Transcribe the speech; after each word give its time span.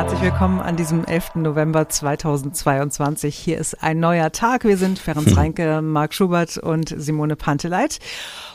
Herzlich 0.00 0.22
willkommen 0.22 0.60
an 0.60 0.76
diesem 0.76 1.04
11. 1.04 1.34
November 1.34 1.86
2022. 1.86 3.36
Hier 3.36 3.58
ist 3.58 3.82
ein 3.82 4.00
neuer 4.00 4.32
Tag. 4.32 4.64
Wir 4.64 4.78
sind 4.78 4.98
Ferenc 4.98 5.36
Reinke, 5.36 5.82
Marc 5.82 6.14
Schubert 6.14 6.56
und 6.56 6.94
Simone 6.96 7.36
Panteleit. 7.36 7.98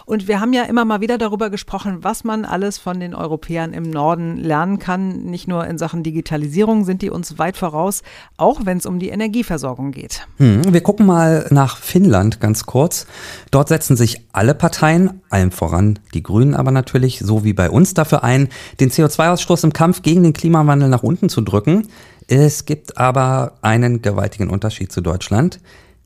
Und 0.06 0.28
wir 0.28 0.40
haben 0.40 0.54
ja 0.54 0.64
immer 0.64 0.86
mal 0.86 1.02
wieder 1.02 1.18
darüber 1.18 1.50
gesprochen, 1.50 2.00
was 2.02 2.24
man 2.24 2.46
alles 2.46 2.78
von 2.78 3.00
den 3.00 3.16
Europäern 3.16 3.74
im 3.74 3.90
Norden 3.90 4.38
lernen 4.38 4.78
kann. 4.78 5.24
Nicht 5.24 5.48
nur 5.48 5.66
in 5.66 5.80
Sachen 5.80 6.04
Digitalisierung 6.04 6.84
sind 6.86 7.02
die 7.02 7.10
uns 7.10 7.40
weit 7.40 7.58
voraus, 7.58 8.04
auch 8.38 8.62
wenn 8.66 8.78
es 8.78 8.86
um 8.86 9.00
die 9.00 9.10
Energieversorgung 9.10 9.92
geht. 9.92 10.28
Hm, 10.38 10.74
wir 10.74 10.82
gucken 10.82 11.08
mal 11.08 11.48
nach 11.50 11.78
Finnland 11.78 12.40
ganz 12.40 12.68
kurz. 12.68 13.08
Dort 13.50 13.70
setzen 13.70 13.96
sich 13.98 14.22
alle 14.32 14.54
Parteien, 14.54 15.22
allem 15.30 15.52
voran 15.52 15.98
die 16.14 16.22
Grünen 16.22 16.54
aber 16.54 16.72
natürlich, 16.72 17.20
so 17.20 17.44
wie 17.44 17.54
bei 17.54 17.70
uns 17.70 17.96
dafür 17.96 18.24
ein, 18.24 18.50
den 18.80 18.92
CO2-Ausstoß 18.92 19.64
im 19.64 19.74
Kampf 19.74 20.04
gegen 20.04 20.22
den 20.22 20.34
Klimawandel 20.34 20.90
nach 20.90 21.04
unten 21.04 21.30
zu 21.30 21.35
drücken. 21.42 21.88
Es 22.28 22.66
gibt 22.66 22.98
aber 22.98 23.58
einen 23.62 24.02
gewaltigen 24.02 24.50
Unterschied 24.50 24.92
zu 24.92 25.02
Deutschland. 25.02 25.60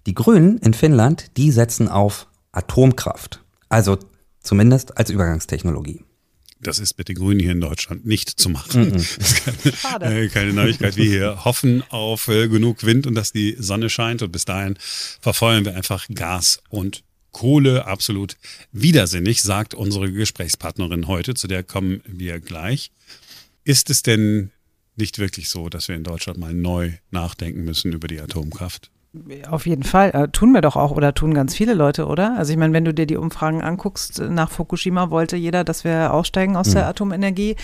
Die 0.05 0.13
Grünen 0.13 0.57
in 0.59 0.73
Finnland, 0.73 1.37
die 1.37 1.51
setzen 1.51 1.87
auf 1.87 2.27
Atomkraft. 2.51 3.41
Also 3.69 3.97
zumindest 4.41 4.97
als 4.97 5.09
Übergangstechnologie. 5.09 6.03
Das 6.61 6.79
ist 6.79 6.97
mit 6.97 7.07
den 7.07 7.15
Grünen 7.15 7.39
hier 7.39 7.51
in 7.51 7.61
Deutschland 7.61 8.05
nicht 8.05 8.29
zu 8.29 8.49
machen. 8.49 8.81
Mm 8.81 8.87
-mm. 8.87 8.91
Das 8.91 9.17
ist 9.17 9.83
keine, 9.83 10.19
äh, 10.19 10.27
keine, 10.27 10.53
Neuigkeit. 10.53 10.97
Wir 10.97 11.05
hier 11.05 11.45
hoffen 11.45 11.83
auf 11.89 12.27
äh, 12.27 12.49
genug 12.49 12.83
Wind 12.83 13.07
und 13.07 13.15
dass 13.15 13.31
die 13.31 13.55
Sonne 13.57 13.89
scheint. 13.89 14.21
Und 14.21 14.31
bis 14.31 14.43
dahin 14.43 14.75
verfeuern 15.21 15.63
wir 15.63 15.75
einfach 15.75 16.07
Gas 16.13 16.61
und 16.69 17.03
Kohle. 17.31 17.85
Absolut 17.85 18.35
widersinnig, 18.73 19.41
sagt 19.41 19.73
unsere 19.73 20.11
Gesprächspartnerin 20.11 21.07
heute. 21.07 21.33
Zu 21.33 21.47
der 21.47 21.63
kommen 21.63 22.01
wir 22.05 22.41
gleich. 22.41 22.91
Ist 23.63 23.89
es 23.89 24.03
denn 24.03 24.51
nicht 24.99 25.17
wirklich 25.17 25.49
so, 25.49 25.69
dass 25.69 25.87
wir 25.87 25.95
in 25.95 26.03
Deutschland 26.03 26.37
mal 26.39 26.53
neu 26.53 26.93
nachdenken 27.09 27.63
müssen 27.63 27.93
über 27.93 28.07
die 28.07 28.21
Atomkraft? 28.21 28.91
Auf 29.49 29.65
jeden 29.65 29.81
Fall. 29.81 30.11
Äh, 30.11 30.27
tun 30.27 30.51
wir 30.51 30.61
doch 30.61 30.75
auch 30.75 30.91
oder 30.91 31.15
tun 31.15 31.33
ganz 31.33 31.55
viele 31.55 31.73
Leute, 31.73 32.05
oder? 32.05 32.37
Also 32.37 32.51
ich 32.51 32.59
meine, 32.59 32.73
wenn 32.73 32.85
du 32.85 32.93
dir 32.93 33.07
die 33.07 33.17
Umfragen 33.17 33.63
anguckst, 33.63 34.19
nach 34.19 34.51
Fukushima 34.51 35.09
wollte 35.09 35.35
jeder, 35.35 35.63
dass 35.63 35.83
wir 35.83 36.13
aussteigen 36.13 36.55
aus 36.55 36.67
mhm. 36.69 36.73
der 36.73 36.87
Atomenergie. 36.87 37.55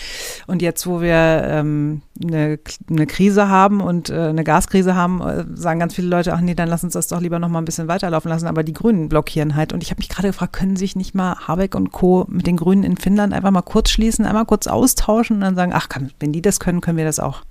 Und 0.47 0.63
jetzt, 0.63 0.87
wo 0.87 1.01
wir 1.01 1.43
ähm, 1.45 2.01
eine, 2.23 2.57
eine 2.89 3.05
Krise 3.05 3.47
haben 3.47 3.79
und 3.79 4.09
äh, 4.09 4.15
eine 4.15 4.43
Gaskrise 4.43 4.95
haben, 4.95 5.21
äh, 5.21 5.45
sagen 5.53 5.79
ganz 5.79 5.93
viele 5.93 6.07
Leute, 6.07 6.33
ach 6.33 6.41
nee, 6.41 6.55
dann 6.55 6.67
lass 6.67 6.83
uns 6.83 6.93
das 6.93 7.07
doch 7.07 7.21
lieber 7.21 7.37
noch 7.37 7.49
mal 7.49 7.59
ein 7.59 7.65
bisschen 7.65 7.87
weiterlaufen 7.87 8.29
lassen. 8.29 8.47
Aber 8.47 8.63
die 8.63 8.73
Grünen 8.73 9.07
blockieren 9.07 9.55
halt. 9.55 9.71
Und 9.71 9.83
ich 9.83 9.91
habe 9.91 9.99
mich 9.99 10.09
gerade 10.09 10.29
gefragt, 10.29 10.53
können 10.53 10.77
sich 10.77 10.95
nicht 10.95 11.13
mal 11.13 11.35
Habeck 11.47 11.75
und 11.75 11.91
Co. 11.91 12.25
mit 12.27 12.47
den 12.47 12.57
Grünen 12.57 12.83
in 12.83 12.97
Finnland 12.97 13.33
einfach 13.33 13.51
mal 13.51 13.61
kurz 13.61 13.91
schließen, 13.91 14.25
einmal 14.25 14.45
kurz 14.45 14.65
austauschen 14.65 15.35
und 15.35 15.41
dann 15.41 15.55
sagen, 15.55 15.73
ach, 15.75 15.89
kann, 15.89 16.09
wenn 16.19 16.31
die 16.31 16.41
das 16.41 16.59
können, 16.59 16.81
können 16.81 16.97
wir 16.97 17.05
das 17.05 17.19
auch. 17.19 17.43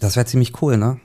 Das 0.00 0.16
wäre 0.16 0.26
ziemlich 0.26 0.60
cool, 0.60 0.76
ne? 0.76 0.98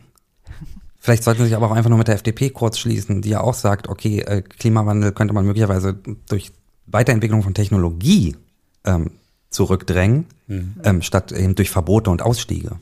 Vielleicht 1.04 1.26
sollten 1.26 1.42
sie 1.42 1.48
sich 1.48 1.56
aber 1.58 1.70
auch 1.70 1.76
einfach 1.76 1.90
nur 1.90 1.98
mit 1.98 2.08
der 2.08 2.16
FDP 2.16 2.50
kurz 2.50 2.80
schließen, 2.80 3.22
die 3.22 3.28
ja 3.28 3.42
auch 3.42 3.56
sagt, 3.56 3.90
okay, 3.90 4.22
äh, 4.22 4.42
Klimawandel 4.42 5.12
könnte 5.12 5.34
man 5.34 5.46
möglicherweise 5.46 6.00
durch 6.30 6.54
Weiterentwicklung 6.86 7.44
von 7.44 7.54
Technologie 7.54 8.38
ähm, 8.86 9.12
zurückdrängen, 9.50 10.28
mhm. 10.48 10.76
ähm, 10.82 11.02
statt 11.02 11.34
eben 11.34 11.56
durch 11.56 11.72
Verbote 11.72 12.10
und 12.10 12.22
Ausstiege. 12.22 12.78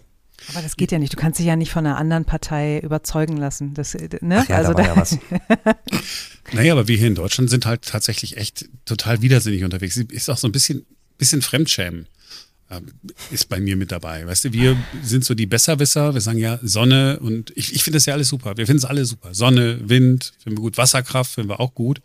Aber 0.50 0.62
das 0.62 0.76
geht 0.76 0.92
ja 0.92 1.00
nicht. 1.00 1.14
Du 1.14 1.18
kannst 1.18 1.40
dich 1.40 1.48
ja 1.48 1.56
nicht 1.56 1.72
von 1.72 1.84
einer 1.84 1.98
anderen 1.98 2.26
Partei 2.26 2.78
überzeugen 2.82 3.38
lassen. 3.38 3.74
Das, 3.74 3.96
ne? 3.96 4.44
Ach 4.44 4.50
ja, 4.50 4.58
also 4.58 4.74
da 4.74 4.78
war 4.78 4.86
ja 4.86 4.96
was. 4.98 5.18
naja, 6.54 6.74
aber 6.74 6.88
wir 6.88 6.98
hier 6.98 7.08
in 7.08 7.16
Deutschland 7.16 7.50
sind 7.50 7.66
halt 7.66 7.82
tatsächlich 7.88 8.38
echt 8.38 8.70
total 8.86 9.24
widersinnig 9.24 9.64
unterwegs. 9.64 9.98
Ist 9.98 10.30
auch 10.30 10.38
so 10.38 10.48
ein 10.48 10.52
bisschen, 10.52 10.86
bisschen 11.18 11.42
Fremdschämen. 11.42 12.06
Ähm, 12.72 12.86
ist 13.32 13.50
bei 13.50 13.60
mir 13.60 13.76
mit 13.76 13.92
dabei. 13.92 14.26
Weißt 14.26 14.46
du, 14.46 14.54
wir 14.54 14.78
sind 15.04 15.26
so 15.26 15.34
die 15.34 15.46
Besserwisser. 15.46 16.14
Wir 16.14 16.22
sagen 16.22 16.38
ja 16.38 16.58
Sonne 16.64 17.20
und 17.20 17.52
ich, 17.58 17.76
ich 17.76 17.84
finde 17.84 17.98
das 17.98 18.06
ja 18.06 18.14
alles 18.14 18.30
super. 18.30 18.56
Wir 18.56 18.66
finden 18.66 18.78
es 18.78 18.86
alle 18.86 19.04
super. 19.04 19.34
Sonne, 19.34 19.90
Wind, 19.90 20.32
finden 20.42 20.58
wir 20.58 20.62
gut. 20.62 20.78
Wasserkraft 20.78 21.34
finden 21.34 21.50
wir 21.50 21.60
auch 21.60 21.74
gut. 21.76 22.02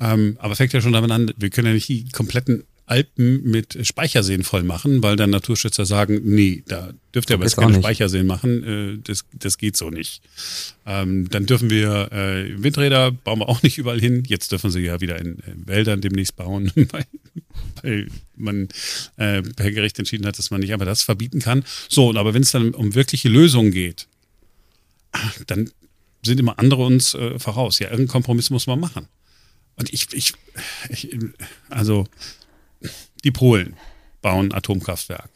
Ähm, 0.00 0.36
aber 0.40 0.56
fängt 0.56 0.72
ja 0.72 0.80
schon 0.80 0.92
damit 0.92 1.12
an, 1.12 1.32
wir 1.36 1.50
können 1.50 1.68
ja 1.68 1.74
nicht 1.74 1.88
die 1.88 2.08
kompletten 2.08 2.64
Alpen 2.90 3.42
mit 3.44 3.86
Speicherseen 3.86 4.42
voll 4.42 4.64
machen, 4.64 5.02
weil 5.02 5.14
dann 5.14 5.30
Naturschützer 5.30 5.86
sagen, 5.86 6.20
nee, 6.24 6.64
da 6.66 6.92
dürft 7.14 7.30
ihr 7.30 7.34
aber 7.34 7.44
jetzt 7.44 7.56
keine 7.56 7.76
Speicherseen 7.76 8.26
machen, 8.26 8.64
äh, 8.64 8.98
das, 9.02 9.24
das 9.32 9.58
geht 9.58 9.76
so 9.76 9.90
nicht. 9.90 10.22
Ähm, 10.86 11.28
dann 11.30 11.46
dürfen 11.46 11.70
wir 11.70 12.10
äh, 12.10 12.60
Windräder 12.60 13.12
bauen 13.12 13.38
wir 13.38 13.48
auch 13.48 13.62
nicht 13.62 13.78
überall 13.78 14.00
hin. 14.00 14.24
Jetzt 14.26 14.50
dürfen 14.50 14.72
sie 14.72 14.80
ja 14.80 15.00
wieder 15.00 15.20
in, 15.20 15.38
in 15.46 15.68
Wäldern 15.68 16.00
demnächst 16.00 16.34
bauen, 16.34 16.72
weil, 16.90 17.06
weil 17.82 18.08
man 18.36 18.68
äh, 19.16 19.42
per 19.42 19.70
Gericht 19.70 19.98
entschieden 20.00 20.26
hat, 20.26 20.38
dass 20.38 20.50
man 20.50 20.60
nicht 20.60 20.72
einfach 20.72 20.86
das 20.86 21.02
verbieten 21.02 21.38
kann. 21.38 21.64
So, 21.88 22.12
aber 22.14 22.34
wenn 22.34 22.42
es 22.42 22.50
dann 22.50 22.74
um 22.74 22.96
wirkliche 22.96 23.28
Lösungen 23.28 23.70
geht, 23.70 24.08
dann 25.46 25.70
sind 26.22 26.40
immer 26.40 26.58
andere 26.58 26.84
uns 26.84 27.14
äh, 27.14 27.38
voraus. 27.38 27.78
Ja, 27.78 27.86
irgendeinen 27.86 28.08
Kompromiss 28.08 28.50
muss 28.50 28.66
man 28.66 28.80
machen. 28.80 29.06
Und 29.76 29.92
ich, 29.92 30.08
ich, 30.12 30.34
ich 30.88 31.16
also 31.68 32.06
die 33.24 33.30
Polen 33.30 33.76
bauen 34.22 34.52
Atomkraftwerk. 34.52 35.30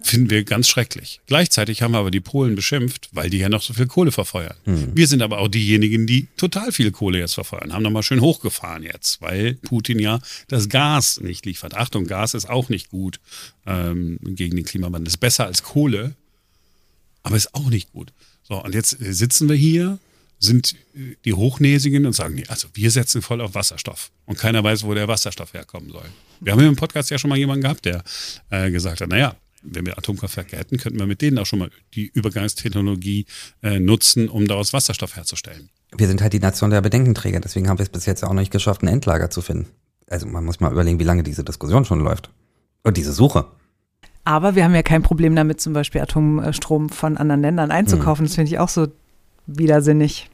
Finden 0.00 0.28
wir 0.28 0.44
ganz 0.44 0.68
schrecklich. 0.68 1.20
Gleichzeitig 1.26 1.80
haben 1.80 1.92
wir 1.92 1.98
aber 1.98 2.10
die 2.10 2.20
Polen 2.20 2.56
beschimpft, 2.56 3.08
weil 3.12 3.30
die 3.30 3.38
ja 3.38 3.48
noch 3.48 3.62
so 3.62 3.72
viel 3.72 3.86
Kohle 3.86 4.12
verfeuern. 4.12 4.54
Mhm. 4.66 4.90
Wir 4.94 5.06
sind 5.06 5.22
aber 5.22 5.38
auch 5.38 5.48
diejenigen, 5.48 6.06
die 6.06 6.28
total 6.36 6.72
viel 6.72 6.90
Kohle 6.90 7.20
jetzt 7.20 7.32
verfeuern. 7.34 7.72
Haben 7.72 7.84
nochmal 7.84 8.02
schön 8.02 8.20
hochgefahren 8.20 8.82
jetzt, 8.82 9.22
weil 9.22 9.54
Putin 9.54 9.98
ja 9.98 10.20
das 10.48 10.68
Gas 10.68 11.20
nicht 11.20 11.46
liefert. 11.46 11.74
Achtung, 11.74 12.06
Gas 12.06 12.34
ist 12.34 12.50
auch 12.50 12.68
nicht 12.68 12.90
gut 12.90 13.18
ähm, 13.66 14.18
gegen 14.22 14.56
den 14.56 14.66
Klimawandel. 14.66 15.08
Ist 15.08 15.18
besser 15.18 15.46
als 15.46 15.62
Kohle, 15.62 16.14
aber 17.22 17.36
ist 17.36 17.54
auch 17.54 17.70
nicht 17.70 17.90
gut. 17.92 18.12
So, 18.42 18.62
und 18.62 18.74
jetzt 18.74 18.98
sitzen 19.00 19.48
wir 19.48 19.56
hier 19.56 19.98
sind 20.44 20.76
die 21.24 21.32
Hochnäsigen 21.32 22.06
und 22.06 22.12
sagen, 22.12 22.34
nee, 22.34 22.44
also 22.48 22.68
wir 22.74 22.90
setzen 22.90 23.22
voll 23.22 23.40
auf 23.40 23.54
Wasserstoff. 23.54 24.10
Und 24.26 24.38
keiner 24.38 24.62
weiß, 24.62 24.84
wo 24.84 24.94
der 24.94 25.08
Wasserstoff 25.08 25.54
herkommen 25.54 25.90
soll. 25.90 26.04
Wir 26.40 26.52
haben 26.52 26.60
im 26.60 26.76
Podcast 26.76 27.10
ja 27.10 27.18
schon 27.18 27.30
mal 27.30 27.38
jemanden 27.38 27.62
gehabt, 27.62 27.84
der 27.84 28.02
äh, 28.50 28.70
gesagt 28.70 29.00
hat, 29.00 29.08
naja, 29.08 29.36
wenn 29.62 29.86
wir 29.86 29.96
Atomkraftwerke 29.96 30.56
hätten, 30.56 30.76
könnten 30.76 30.98
wir 30.98 31.06
mit 31.06 31.22
denen 31.22 31.38
auch 31.38 31.46
schon 31.46 31.58
mal 31.58 31.70
die 31.94 32.10
Übergangstechnologie 32.12 33.26
äh, 33.62 33.80
nutzen, 33.80 34.28
um 34.28 34.46
daraus 34.46 34.72
Wasserstoff 34.72 35.16
herzustellen. 35.16 35.70
Wir 35.96 36.06
sind 36.06 36.20
halt 36.20 36.32
die 36.32 36.40
Nation 36.40 36.70
der 36.70 36.82
Bedenkenträger, 36.82 37.40
deswegen 37.40 37.68
haben 37.68 37.78
wir 37.78 37.84
es 37.84 37.88
bis 37.88 38.06
jetzt 38.06 38.24
auch 38.24 38.28
noch 38.28 38.40
nicht 38.40 38.52
geschafft, 38.52 38.82
ein 38.82 38.88
Endlager 38.88 39.30
zu 39.30 39.40
finden. 39.40 39.68
Also 40.08 40.26
man 40.26 40.44
muss 40.44 40.60
mal 40.60 40.70
überlegen, 40.70 40.98
wie 40.98 41.04
lange 41.04 41.22
diese 41.22 41.44
Diskussion 41.44 41.84
schon 41.84 42.00
läuft. 42.00 42.30
Und 42.82 42.98
diese 42.98 43.12
Suche. 43.12 43.46
Aber 44.24 44.54
wir 44.54 44.64
haben 44.64 44.74
ja 44.74 44.82
kein 44.82 45.02
Problem 45.02 45.34
damit, 45.34 45.60
zum 45.60 45.72
Beispiel 45.72 46.02
Atomstrom 46.02 46.90
von 46.90 47.16
anderen 47.16 47.40
Ländern 47.40 47.70
einzukaufen. 47.70 48.24
Mhm. 48.24 48.28
Das 48.28 48.34
finde 48.34 48.50
ich 48.50 48.58
auch 48.58 48.68
so 48.68 48.88
widersinnig. 49.46 50.30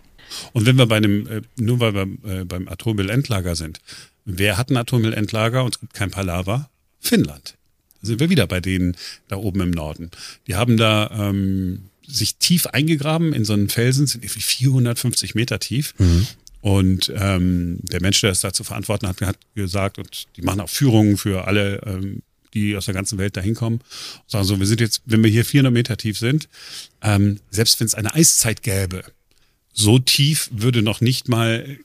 Und 0.53 0.67
wenn 0.67 0.77
wir 0.77 0.87
bei 0.87 0.97
einem, 0.97 1.27
äh, 1.27 1.43
nur 1.57 1.81
weil 1.81 1.95
wir 1.95 2.41
äh, 2.41 2.45
beim 2.45 2.69
Atommüllendlager 2.69 3.57
sind, 3.57 3.81
wer 4.25 4.57
hat 4.59 4.71
ein 4.71 4.77
Atommüllendlager 4.77 5.65
und 5.65 5.75
es 5.75 5.81
gibt 5.81 5.95
kein 5.95 6.11
Palaver? 6.11 6.69
Finnland. 7.01 7.55
Da 8.01 8.09
sind 8.09 8.21
wir 8.21 8.31
wieder 8.31 8.47
bei 8.47 8.61
denen 8.61 8.97
da 9.29 9.37
oben 9.37 9.61
im 9.61 9.71
Norden. 9.71 10.11
Die 10.47 10.55
haben 10.55 10.77
da 10.77 11.11
ähm, 11.13 11.91
sich 12.07 12.37
tief 12.37 12.67
eingegraben 12.67 13.33
in 13.33 13.45
so 13.45 13.53
einen 13.53 13.69
Felsen, 13.69 14.07
sind 14.07 14.25
irgendwie 14.25 14.43
450 14.43 15.35
Meter 15.35 15.59
tief. 15.59 15.95
Mhm. 15.99 16.27
Und 16.61 17.13
ähm, 17.17 17.79
der 17.83 18.03
Mensch, 18.03 18.21
der 18.21 18.31
das 18.31 18.41
da 18.41 18.53
zu 18.53 18.65
verantworten 18.65 19.09
hat, 19.09 19.21
hat 19.23 19.39
gesagt, 19.55 19.99
und 19.99 20.27
die 20.37 20.43
machen 20.43 20.61
auch 20.61 20.69
Führungen 20.69 21.17
für 21.17 21.47
alle, 21.47 21.81
ähm, 21.87 22.23
die 22.53 22.77
aus 22.77 22.85
der 22.85 22.95
ganzen 22.95 23.19
Welt 23.19 23.37
da 23.37 23.41
hinkommen. 23.41 23.81
Sagen 24.27 24.45
so, 24.45 24.59
wir 24.59 24.67
sind 24.67 24.81
jetzt, 24.81 25.03
wenn 25.07 25.23
wir 25.23 25.31
hier 25.31 25.45
400 25.45 25.73
Meter 25.73 25.97
tief 25.97 26.19
sind, 26.19 26.49
ähm, 27.01 27.39
selbst 27.51 27.81
wenn 27.81 27.87
es 27.87 27.95
eine 27.95 28.15
Eiszeit 28.15 28.63
gäbe, 28.63 29.05
so 29.73 29.99
tief 29.99 30.51
würde 30.53 30.83
noch 30.83 31.01
nicht 31.01 31.29
mal 31.29 31.79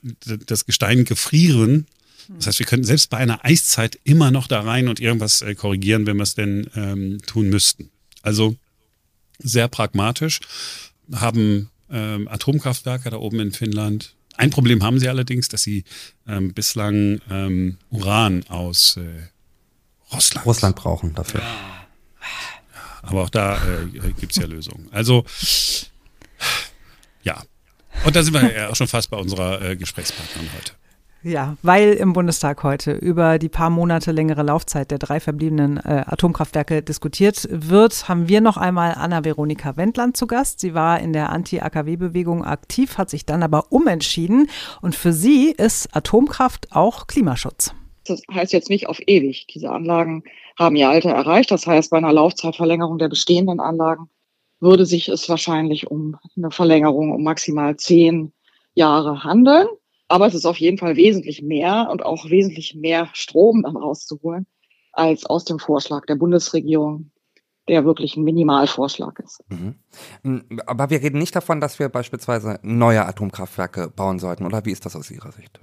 das 0.46 0.66
Gestein 0.66 1.04
gefrieren. 1.04 1.86
Das 2.28 2.48
heißt, 2.48 2.58
wir 2.58 2.66
könnten 2.66 2.84
selbst 2.84 3.10
bei 3.10 3.18
einer 3.18 3.44
Eiszeit 3.44 3.98
immer 4.02 4.30
noch 4.30 4.48
da 4.48 4.60
rein 4.60 4.88
und 4.88 4.98
irgendwas 4.98 5.42
äh, 5.42 5.54
korrigieren, 5.54 6.06
wenn 6.06 6.16
wir 6.16 6.24
es 6.24 6.34
denn 6.34 6.68
ähm, 6.74 7.20
tun 7.26 7.48
müssten. 7.48 7.90
Also 8.22 8.56
sehr 9.38 9.68
pragmatisch, 9.68 10.40
haben 11.12 11.70
ähm, 11.90 12.26
Atomkraftwerke 12.26 13.10
da 13.10 13.18
oben 13.18 13.38
in 13.38 13.52
Finnland. 13.52 14.14
Ein 14.36 14.50
Problem 14.50 14.82
haben 14.82 14.98
sie 14.98 15.08
allerdings, 15.08 15.48
dass 15.48 15.62
sie 15.62 15.84
ähm, 16.26 16.52
bislang 16.52 17.20
ähm, 17.30 17.78
Uran 17.90 18.44
aus 18.48 18.96
äh, 18.96 19.28
Russland. 20.12 20.46
Russland 20.46 20.76
brauchen 20.76 21.14
dafür. 21.14 21.40
Ja. 21.40 21.86
Aber 23.02 23.22
auch 23.22 23.30
da 23.30 23.56
äh, 23.56 24.12
gibt 24.18 24.32
es 24.32 24.36
ja 24.36 24.46
Lösungen. 24.46 24.88
Also 24.90 25.24
ja, 27.22 27.42
und 28.06 28.16
da 28.16 28.22
sind 28.22 28.34
wir 28.34 28.56
ja 28.56 28.70
auch 28.70 28.76
schon 28.76 28.86
fast 28.86 29.10
bei 29.10 29.16
unserer 29.16 29.60
äh, 29.62 29.76
Gesprächspartnerin 29.76 30.48
heute. 30.56 30.72
Ja, 31.22 31.56
weil 31.62 31.94
im 31.94 32.12
Bundestag 32.12 32.62
heute 32.62 32.92
über 32.92 33.40
die 33.40 33.48
paar 33.48 33.68
Monate 33.68 34.12
längere 34.12 34.44
Laufzeit 34.44 34.92
der 34.92 34.98
drei 34.98 35.18
verbliebenen 35.18 35.78
äh, 35.78 36.04
Atomkraftwerke 36.06 36.82
diskutiert 36.82 37.48
wird, 37.50 38.08
haben 38.08 38.28
wir 38.28 38.40
noch 38.40 38.56
einmal 38.56 38.94
Anna-Veronika 38.94 39.76
Wendland 39.76 40.16
zu 40.16 40.28
Gast. 40.28 40.60
Sie 40.60 40.72
war 40.72 41.00
in 41.00 41.12
der 41.12 41.30
Anti-AKW-Bewegung 41.30 42.44
aktiv, 42.44 42.96
hat 42.96 43.10
sich 43.10 43.26
dann 43.26 43.42
aber 43.42 43.72
umentschieden. 43.72 44.48
Und 44.82 44.94
für 44.94 45.12
sie 45.12 45.50
ist 45.50 45.96
Atomkraft 45.96 46.68
auch 46.70 47.08
Klimaschutz. 47.08 47.74
Das 48.06 48.22
heißt 48.32 48.52
jetzt 48.52 48.70
nicht 48.70 48.88
auf 48.88 49.00
ewig. 49.04 49.48
Diese 49.52 49.70
Anlagen 49.70 50.22
haben 50.56 50.76
ihr 50.76 50.88
Alter 50.88 51.10
erreicht. 51.10 51.50
Das 51.50 51.66
heißt, 51.66 51.90
bei 51.90 51.98
einer 51.98 52.12
Laufzeitverlängerung 52.12 52.98
der 52.98 53.08
bestehenden 53.08 53.58
Anlagen 53.58 54.08
würde 54.60 54.86
sich 54.86 55.08
es 55.08 55.28
wahrscheinlich 55.28 55.90
um 55.90 56.16
eine 56.36 56.50
Verlängerung 56.50 57.12
um 57.12 57.22
maximal 57.22 57.76
zehn 57.76 58.32
Jahre 58.74 59.24
handeln. 59.24 59.66
Aber 60.08 60.26
es 60.26 60.34
ist 60.34 60.46
auf 60.46 60.58
jeden 60.58 60.78
Fall 60.78 60.96
wesentlich 60.96 61.42
mehr 61.42 61.88
und 61.90 62.04
auch 62.04 62.30
wesentlich 62.30 62.74
mehr 62.74 63.08
Strom 63.12 63.62
dann 63.64 63.76
rauszuholen 63.76 64.46
als 64.92 65.26
aus 65.26 65.44
dem 65.44 65.58
Vorschlag 65.58 66.06
der 66.06 66.14
Bundesregierung, 66.14 67.10
der 67.68 67.84
wirklich 67.84 68.16
ein 68.16 68.24
Minimalvorschlag 68.24 69.18
ist. 69.18 69.42
Mhm. 69.48 69.74
Mm, 70.22 70.60
aber 70.66 70.90
wir 70.90 71.02
reden 71.02 71.18
nicht 71.18 71.36
davon, 71.36 71.60
dass 71.60 71.78
wir 71.78 71.88
beispielsweise 71.88 72.58
neue 72.62 73.04
Atomkraftwerke 73.04 73.92
bauen 73.94 74.18
sollten, 74.18 74.46
oder 74.46 74.64
wie 74.64 74.72
ist 74.72 74.86
das 74.86 74.96
aus 74.96 75.10
Ihrer 75.10 75.32
Sicht? 75.32 75.60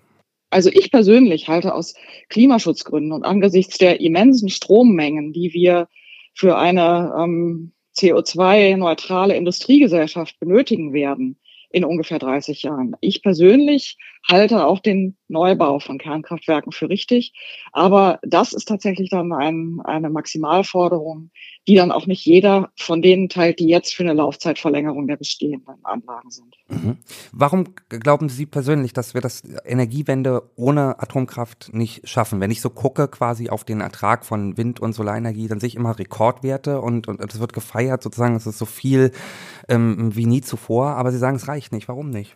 Also 0.52 0.70
ich 0.70 0.92
persönlich 0.92 1.48
halte 1.48 1.74
aus 1.74 1.96
Klimaschutzgründen 2.30 3.12
und 3.12 3.26
angesichts 3.26 3.80
der 3.80 4.02
immensen 4.02 4.50
Strommengen, 4.50 5.34
die 5.34 5.52
wir 5.54 5.88
für 6.36 6.58
eine 6.58 7.14
ähm, 7.18 7.73
CO2-neutrale 7.96 9.36
Industriegesellschaft 9.36 10.40
benötigen 10.40 10.94
werden 10.94 11.38
in 11.70 11.86
ungefähr 11.86 12.20
30 12.20 12.64
Jahren. 12.64 12.96
Ich 13.02 13.24
persönlich 13.24 13.98
halte 14.28 14.66
auch 14.66 14.80
den 14.80 15.18
Neubau 15.34 15.80
von 15.80 15.98
Kernkraftwerken 15.98 16.72
für 16.72 16.88
richtig. 16.88 17.34
Aber 17.74 18.20
das 18.24 18.54
ist 18.54 18.70
tatsächlich 18.70 19.10
dann 19.10 19.34
ein, 19.34 19.82
eine 19.84 20.10
Maximalforderung, 20.10 21.32
die 21.68 21.76
dann 21.76 21.92
auch 21.92 22.08
nicht 22.08 22.26
jeder 22.26 22.72
von 22.78 23.02
denen 23.02 23.28
teilt, 23.28 23.60
die 23.60 23.68
jetzt 23.68 23.94
für 23.94 24.04
eine 24.04 24.14
Laufzeitverlängerung 24.14 25.08
der 25.08 25.18
bestehenden 25.18 25.84
Anlagen 25.84 26.30
sind. 26.30 26.56
Mhm. 26.70 26.98
Warum 27.32 27.76
glauben 27.90 28.30
Sie 28.30 28.46
persönlich, 28.46 28.94
dass 28.94 29.14
wir 29.14 29.22
das 29.22 29.44
Energiewende 29.66 30.50
ohne 30.56 31.00
Atomkraft 31.00 31.74
nicht 31.74 32.08
schaffen? 32.08 32.40
Wenn 32.40 32.52
ich 32.52 32.62
so 32.62 32.70
gucke 32.70 33.08
quasi 33.08 33.50
auf 33.50 33.64
den 33.64 33.82
Ertrag 33.82 34.26
von 34.26 34.58
Wind- 34.58 34.80
und 34.80 34.94
Solarenergie, 34.94 35.48
dann 35.48 35.60
sehe 35.60 35.68
ich 35.68 35.76
immer 35.76 35.98
Rekordwerte 35.98 36.80
und, 36.82 37.08
es 37.08 37.40
wird 37.40 37.54
gefeiert 37.54 38.04
sozusagen, 38.04 38.36
es 38.36 38.46
ist 38.46 38.58
so 38.58 38.66
viel 38.66 39.12
ähm, 39.68 40.16
wie 40.16 40.26
nie 40.26 40.42
zuvor, 40.42 40.92
aber 40.92 41.12
Sie 41.12 41.18
sagen, 41.18 41.36
es 41.38 41.48
reicht 41.48 41.72
nicht. 41.72 41.88
Warum 41.88 42.10
nicht? 42.10 42.36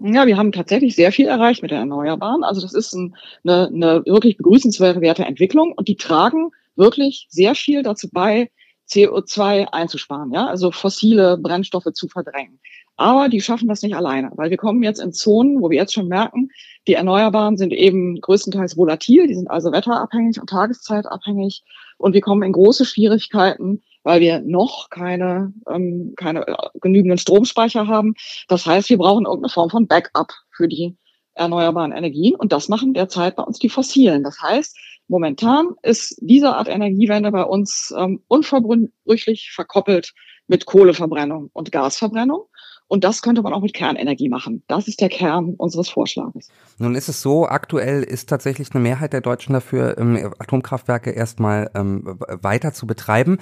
Ja, 0.00 0.26
wir 0.26 0.36
haben 0.36 0.52
tatsächlich 0.52 0.94
sehr 0.94 1.10
viel 1.10 1.26
erreicht 1.26 1.62
mit 1.62 1.72
der 1.72 1.78
Erneuerbaren. 1.78 2.44
Also 2.44 2.60
das 2.60 2.72
ist 2.72 2.94
ein, 2.94 3.16
eine, 3.44 3.66
eine 3.66 4.06
wirklich 4.06 4.36
begrüßenswerte 4.36 5.24
Entwicklung 5.24 5.72
und 5.72 5.88
die 5.88 5.96
tragen 5.96 6.50
wirklich 6.76 7.26
sehr 7.30 7.56
viel 7.56 7.82
dazu 7.82 8.08
bei, 8.10 8.50
CO2 8.88 9.66
einzusparen, 9.66 10.32
ja, 10.32 10.46
also 10.46 10.70
fossile 10.70 11.36
Brennstoffe 11.36 11.92
zu 11.92 12.08
verdrängen. 12.08 12.58
Aber 12.96 13.28
die 13.28 13.40
schaffen 13.40 13.68
das 13.68 13.82
nicht 13.82 13.94
alleine, 13.94 14.30
weil 14.34 14.50
wir 14.50 14.56
kommen 14.56 14.82
jetzt 14.82 15.00
in 15.00 15.12
Zonen, 15.12 15.60
wo 15.60 15.70
wir 15.70 15.76
jetzt 15.76 15.92
schon 15.92 16.08
merken, 16.08 16.50
die 16.86 16.94
Erneuerbaren 16.94 17.56
sind 17.56 17.72
eben 17.72 18.20
größtenteils 18.20 18.76
volatil, 18.76 19.26
die 19.26 19.34
sind 19.34 19.50
also 19.50 19.72
wetterabhängig 19.72 20.40
und 20.40 20.48
tageszeitabhängig 20.48 21.62
und 21.98 22.14
wir 22.14 22.22
kommen 22.22 22.42
in 22.42 22.52
große 22.52 22.86
Schwierigkeiten, 22.86 23.82
weil 24.02 24.20
wir 24.20 24.40
noch 24.40 24.90
keine, 24.90 25.52
ähm, 25.68 26.14
keine 26.16 26.46
äh, 26.46 26.54
genügenden 26.80 27.18
Stromspeicher 27.18 27.86
haben. 27.86 28.14
Das 28.48 28.66
heißt, 28.66 28.88
wir 28.90 28.98
brauchen 28.98 29.26
irgendeine 29.26 29.52
Form 29.52 29.70
von 29.70 29.86
Backup 29.86 30.32
für 30.50 30.68
die 30.68 30.96
erneuerbaren 31.34 31.92
Energien 31.92 32.34
und 32.34 32.52
das 32.52 32.68
machen 32.68 32.94
derzeit 32.94 33.36
bei 33.36 33.42
uns 33.42 33.58
die 33.58 33.68
fossilen. 33.68 34.24
Das 34.24 34.40
heißt, 34.42 34.76
momentan 35.06 35.74
ist 35.82 36.16
diese 36.20 36.54
Art 36.54 36.68
Energiewende 36.68 37.30
bei 37.30 37.44
uns 37.44 37.94
ähm, 37.96 38.22
unverbrüchlich 38.28 39.52
verkoppelt 39.54 40.14
mit 40.48 40.66
Kohleverbrennung 40.66 41.50
und 41.52 41.70
Gasverbrennung. 41.72 42.46
Und 42.90 43.04
das 43.04 43.20
könnte 43.20 43.42
man 43.42 43.52
auch 43.52 43.60
mit 43.60 43.74
Kernenergie 43.74 44.30
machen. 44.30 44.64
Das 44.66 44.88
ist 44.88 45.02
der 45.02 45.10
Kern 45.10 45.54
unseres 45.58 45.90
Vorschlages. 45.90 46.48
Nun 46.78 46.94
ist 46.94 47.08
es 47.08 47.20
so, 47.20 47.46
aktuell 47.46 48.02
ist 48.02 48.30
tatsächlich 48.30 48.72
eine 48.72 48.82
Mehrheit 48.82 49.12
der 49.12 49.20
Deutschen 49.20 49.52
dafür, 49.52 49.98
ähm, 49.98 50.32
Atomkraftwerke 50.38 51.10
erstmal 51.10 51.70
ähm, 51.74 52.18
weiter 52.40 52.72
zu 52.72 52.86
betreiben. 52.86 53.38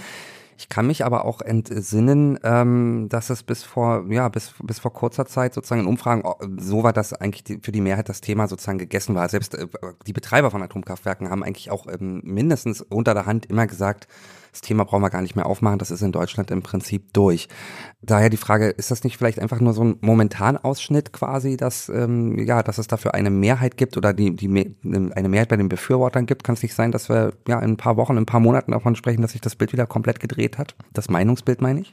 Ich 0.59 0.69
kann 0.69 0.87
mich 0.87 1.05
aber 1.05 1.25
auch 1.25 1.43
entsinnen, 1.43 2.39
ähm, 2.43 3.09
dass 3.11 3.31
es 3.31 3.43
bis 3.43 3.63
vor, 3.63 4.07
ja, 4.09 4.29
bis, 4.29 4.55
bis 4.63 4.79
vor 4.79 4.93
kurzer 4.93 5.27
Zeit 5.27 5.55
sozusagen 5.55 5.83
in 5.83 5.87
Umfragen 5.87 6.23
so 6.59 6.83
war, 6.83 6.93
dass 6.93 7.13
eigentlich 7.13 7.45
die, 7.45 7.59
für 7.61 7.73
die 7.73 7.81
Mehrheit 7.81 8.09
das 8.09 8.21
Thema 8.21 8.49
sozusagen 8.49 8.79
gegessen 8.79 9.15
war. 9.15 9.29
Selbst 9.29 9.55
äh, 9.55 9.67
die 10.07 10.13
Betreiber 10.13 10.51
von 10.51 10.63
Atomkraftwerken 10.63 11.31
haben 11.31 11.43
eigentlich 11.43 11.71
auch 11.71 11.87
ähm, 11.87 12.23
mindestens 12.25 12.81
unter 12.81 13.13
der 13.13 13.27
Hand 13.27 13.47
immer 13.47 13.67
gesagt, 13.67 14.09
das 14.57 14.63
Thema 14.63 14.85
brauchen 14.85 15.03
wir 15.03 15.11
gar 15.11 15.21
nicht 15.21 15.37
mehr 15.37 15.45
aufmachen, 15.45 15.79
das 15.79 15.91
ist 15.91 16.01
in 16.01 16.13
Deutschland 16.13 16.51
im 16.51 16.63
Prinzip 16.63 17.13
durch. 17.13 17.47
Daher 18.01 18.31
die 18.31 18.39
Frage, 18.39 18.69
ist 18.69 18.91
das 18.91 19.05
nicht 19.05 19.19
vielleicht 19.19 19.39
einfach 19.39 19.61
nur 19.61 19.75
so 19.75 19.85
ein 19.85 19.99
Momentaнаusschnitt 20.01 21.13
quasi, 21.13 21.59
dass, 21.59 21.91
ähm, 21.91 22.39
ja, 22.39 22.63
dass 22.63 22.79
es 22.79 22.87
dafür 22.87 23.13
eine 23.13 23.29
Mehrheit 23.29 23.77
gibt 23.77 23.99
oder 23.99 24.15
die, 24.15 24.35
die, 24.35 24.49
eine 24.83 25.29
Mehrheit 25.29 25.51
bei 25.51 25.59
den 25.59 25.69
Befürwortern 25.69 26.25
gibt? 26.25 26.43
Kann 26.43 26.55
es 26.55 26.63
nicht 26.63 26.75
sein, 26.75 26.91
dass 26.91 27.11
wir 27.11 27.35
ja 27.47 27.59
in 27.59 27.73
ein 27.73 27.77
paar 27.77 27.99
Wochen, 27.99 28.13
in 28.13 28.23
ein 28.23 28.27
paar 28.27 28.41
Monaten 28.41 28.73
davon 28.73 28.97
sprechen, 28.97 29.21
dass 29.21 29.33
sich 29.33 29.43
das 29.43 29.57
Bild 29.57 29.75
wieder 29.75 29.87
komplett 29.87 30.21
gedreht 30.21 30.57
hat? 30.57 30.75
Das 30.95 31.11
Meinungsbild 31.11 31.61
meine 31.61 31.81
ich? 31.81 31.93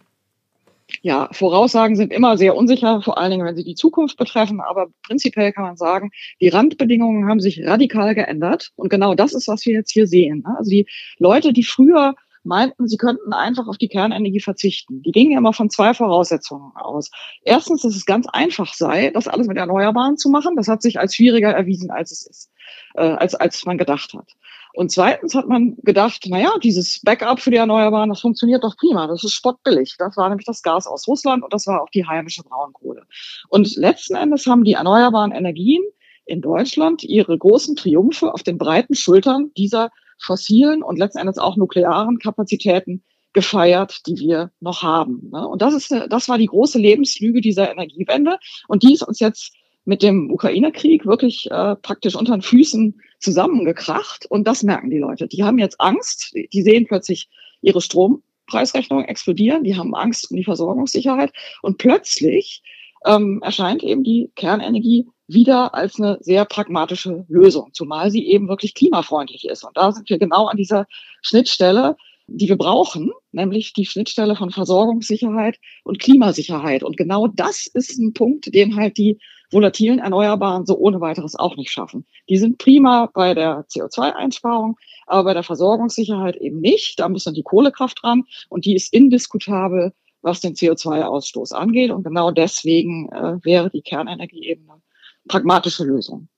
ja, 1.02 1.30
Voraussagen 1.32 1.96
sind 1.96 2.14
immer 2.14 2.38
sehr 2.38 2.56
unsicher, 2.56 3.02
vor 3.02 3.18
allen 3.18 3.32
Dingen, 3.32 3.46
wenn 3.46 3.56
sie 3.56 3.64
die 3.64 3.76
Zukunft 3.76 4.18
betreffen. 4.18 4.62
Aber 4.62 4.88
prinzipiell 5.04 5.52
kann 5.52 5.64
man 5.64 5.78
sagen, 5.78 6.12
die 6.42 6.50
Randbedingungen 6.50 7.30
haben 7.30 7.40
sich 7.40 7.66
radikal 7.66 8.16
geändert. 8.16 8.72
Und 8.76 8.90
genau 8.90 9.16
das 9.16 9.34
ist, 9.34 9.48
was 9.48 9.66
wir 9.66 9.74
jetzt 9.74 9.92
hier 9.92 10.08
sehen. 10.08 10.44
Also 10.58 10.70
die 10.70 10.88
Leute, 11.18 11.54
die 11.54 11.64
früher 11.64 12.16
meinten, 12.46 12.88
sie 12.88 12.98
könnten 12.98 13.34
einfach 13.34 13.68
auf 13.68 13.78
die 13.78 13.88
Kernenergie 13.88 14.40
verzichten. 14.40 15.02
Die 15.02 15.12
gingen 15.12 15.38
immer 15.38 15.54
von 15.54 15.70
zwei 15.70 15.94
Voraussetzungen 15.94 16.72
aus. 16.76 17.10
Erstens, 17.44 17.82
dass 17.82 17.96
es 17.96 18.06
ganz 18.06 18.28
einfach 18.28 18.74
sei, 18.74 19.10
das 19.12 19.28
alles 19.28 19.48
mit 19.48 19.58
Erneuerbaren 19.58 20.18
zu 20.18 20.30
machen. 20.30 20.56
Das 20.56 20.68
hat 20.68 20.82
sich 20.82 21.00
als 21.00 21.16
schwieriger 21.16 21.52
erwiesen, 21.52 21.92
als 21.92 22.12
es 22.12 22.26
ist, 22.28 22.52
äh, 22.96 23.02
als, 23.02 23.36
als 23.36 23.66
man 23.66 23.78
gedacht 23.78 24.14
hat. 24.14 24.32
Und 24.76 24.92
zweitens 24.92 25.36
hat 25.36 25.48
man 25.48 25.76
gedacht, 25.84 26.26
naja, 26.28 26.52
dieses 26.62 27.00
Backup 27.04 27.40
für 27.40 27.52
die 27.52 27.58
Erneuerbaren, 27.58 28.10
das 28.10 28.22
funktioniert 28.22 28.64
doch 28.64 28.76
prima. 28.76 29.06
Das 29.06 29.24
ist 29.24 29.34
spottbillig. 29.34 29.96
Das 30.00 30.18
war 30.18 30.30
nämlich 30.30 30.48
das 30.48 30.64
Gas 30.64 30.88
aus 30.88 31.08
Russland 31.08 31.44
und 31.44 31.54
das 31.54 31.68
war 31.68 31.82
auch 31.82 31.90
die 31.90 32.08
heimische 32.08 32.42
Braunkohle. 32.44 33.06
Und 33.50 33.76
letzten 33.76 34.16
Endes 34.16 34.48
haben 34.48 34.64
die 34.64 34.74
erneuerbaren 34.74 35.32
Energien 35.32 35.84
in 36.26 36.42
Deutschland 36.42 37.04
ihre 37.04 37.38
großen 37.38 37.76
Triumphe 37.76 38.34
auf 38.34 38.42
den 38.42 38.58
breiten 38.58 38.96
Schultern 38.96 39.52
dieser 39.58 39.92
fossilen 40.18 40.84
und 40.84 40.98
letzten 40.98 41.20
Endes 41.20 41.38
auch 41.38 41.58
nuklearen 41.58 42.20
Kapazitäten 42.20 43.04
gefeiert, 43.34 44.06
die 44.08 44.18
wir 44.18 44.52
noch 44.60 44.84
haben. 44.84 45.30
Ne? 45.32 45.48
Und 45.48 45.62
das 45.62 45.74
ist, 45.74 45.92
das 46.10 46.30
war 46.30 46.38
die 46.38 46.46
große 46.46 46.78
Lebenslüge 46.78 47.42
dieser 47.42 47.72
Energiewende. 47.72 48.38
Und 48.68 48.84
die 48.84 48.94
ist 48.94 49.04
uns 49.04 49.20
jetzt 49.20 49.54
mit 49.86 50.02
dem 50.02 50.32
Ukraine-Krieg 50.32 51.06
wirklich 51.06 51.50
äh, 51.52 51.76
praktisch 51.76 52.16
unter 52.16 52.34
den 52.34 52.42
Füßen 52.42 53.02
zusammengekracht. 53.20 54.26
Und 54.28 54.48
das 54.48 54.64
merken 54.64 54.90
die 54.90 55.00
Leute. 55.00 55.28
Die 55.28 55.44
haben 55.44 55.58
jetzt 55.58 55.82
Angst. 55.82 56.34
Die 56.34 56.62
sehen 56.62 56.86
plötzlich 56.88 57.28
ihre 57.62 57.82
Strompreisrechnungen 57.82 59.06
explodieren. 59.06 59.64
Die 59.64 59.76
haben 59.76 59.96
Angst 59.96 60.30
um 60.32 60.38
die 60.38 60.46
Versorgungssicherheit. 60.46 61.34
Und 61.62 61.80
plötzlich 61.80 62.62
ähm, 63.06 63.42
erscheint 63.42 63.84
eben 63.84 64.04
die 64.04 64.32
Kernenergie 64.36 65.08
wieder 65.28 65.74
als 65.74 66.00
eine 66.00 66.18
sehr 66.22 66.46
pragmatische 66.46 67.26
Lösung, 67.28 67.70
zumal 67.74 68.12
sie 68.12 68.28
eben 68.28 68.50
wirklich 68.50 68.74
klimafreundlich 68.74 69.46
ist. 69.46 69.64
Und 69.64 69.78
da 69.78 69.92
sind 69.92 70.10
wir 70.10 70.18
genau 70.18 70.48
an 70.48 70.58
dieser 70.58 70.86
Schnittstelle, 71.22 71.96
die 72.28 72.48
wir 72.48 72.58
brauchen, 72.58 73.12
nämlich 73.32 73.74
die 73.74 73.86
Schnittstelle 73.86 74.36
von 74.36 74.50
Versorgungssicherheit 74.50 75.58
und 75.84 76.00
Klimasicherheit. 76.00 76.84
Und 76.84 76.98
genau 76.98 77.28
das 77.28 77.68
ist 77.68 77.98
ein 78.00 78.14
Punkt, 78.14 78.54
den 78.54 78.76
halt 78.76 78.98
die 78.98 79.20
volatilen 79.52 80.00
Erneuerbaren 80.00 80.66
so 80.66 80.78
ohne 80.78 81.00
weiteres 81.02 81.36
auch 81.36 81.56
nicht 81.58 81.72
schaffen. 81.72 82.06
Die 82.30 82.38
sind 82.38 82.58
prima 82.58 83.10
bei 83.14 83.34
der 83.34 83.66
CO2-Einsparung, 83.68 84.78
aber 85.06 85.26
bei 85.26 85.34
der 85.34 85.44
Versorgungssicherheit 85.44 86.38
eben 86.38 86.60
nicht. 86.60 87.00
Da 87.00 87.10
muss 87.10 87.26
dann 87.26 87.34
die 87.34 87.44
Kohlekraft 87.44 88.00
dran 88.02 88.24
und 88.50 88.66
die 88.66 88.76
ist 88.76 88.94
indiskutabel, 88.94 89.94
was 90.24 90.42
den 90.42 90.56
CO2-Ausstoß 90.56 91.54
angeht. 91.54 91.92
Und 91.92 92.04
genau 92.04 92.32
deswegen 92.32 93.10
äh, 93.10 93.38
wäre 93.44 93.70
die 93.70 93.82
Kernenergie 93.82 94.48
eben 94.48 94.70
eine 94.70 94.82
pragmatische 95.28 95.84
Lösung. 95.84 96.30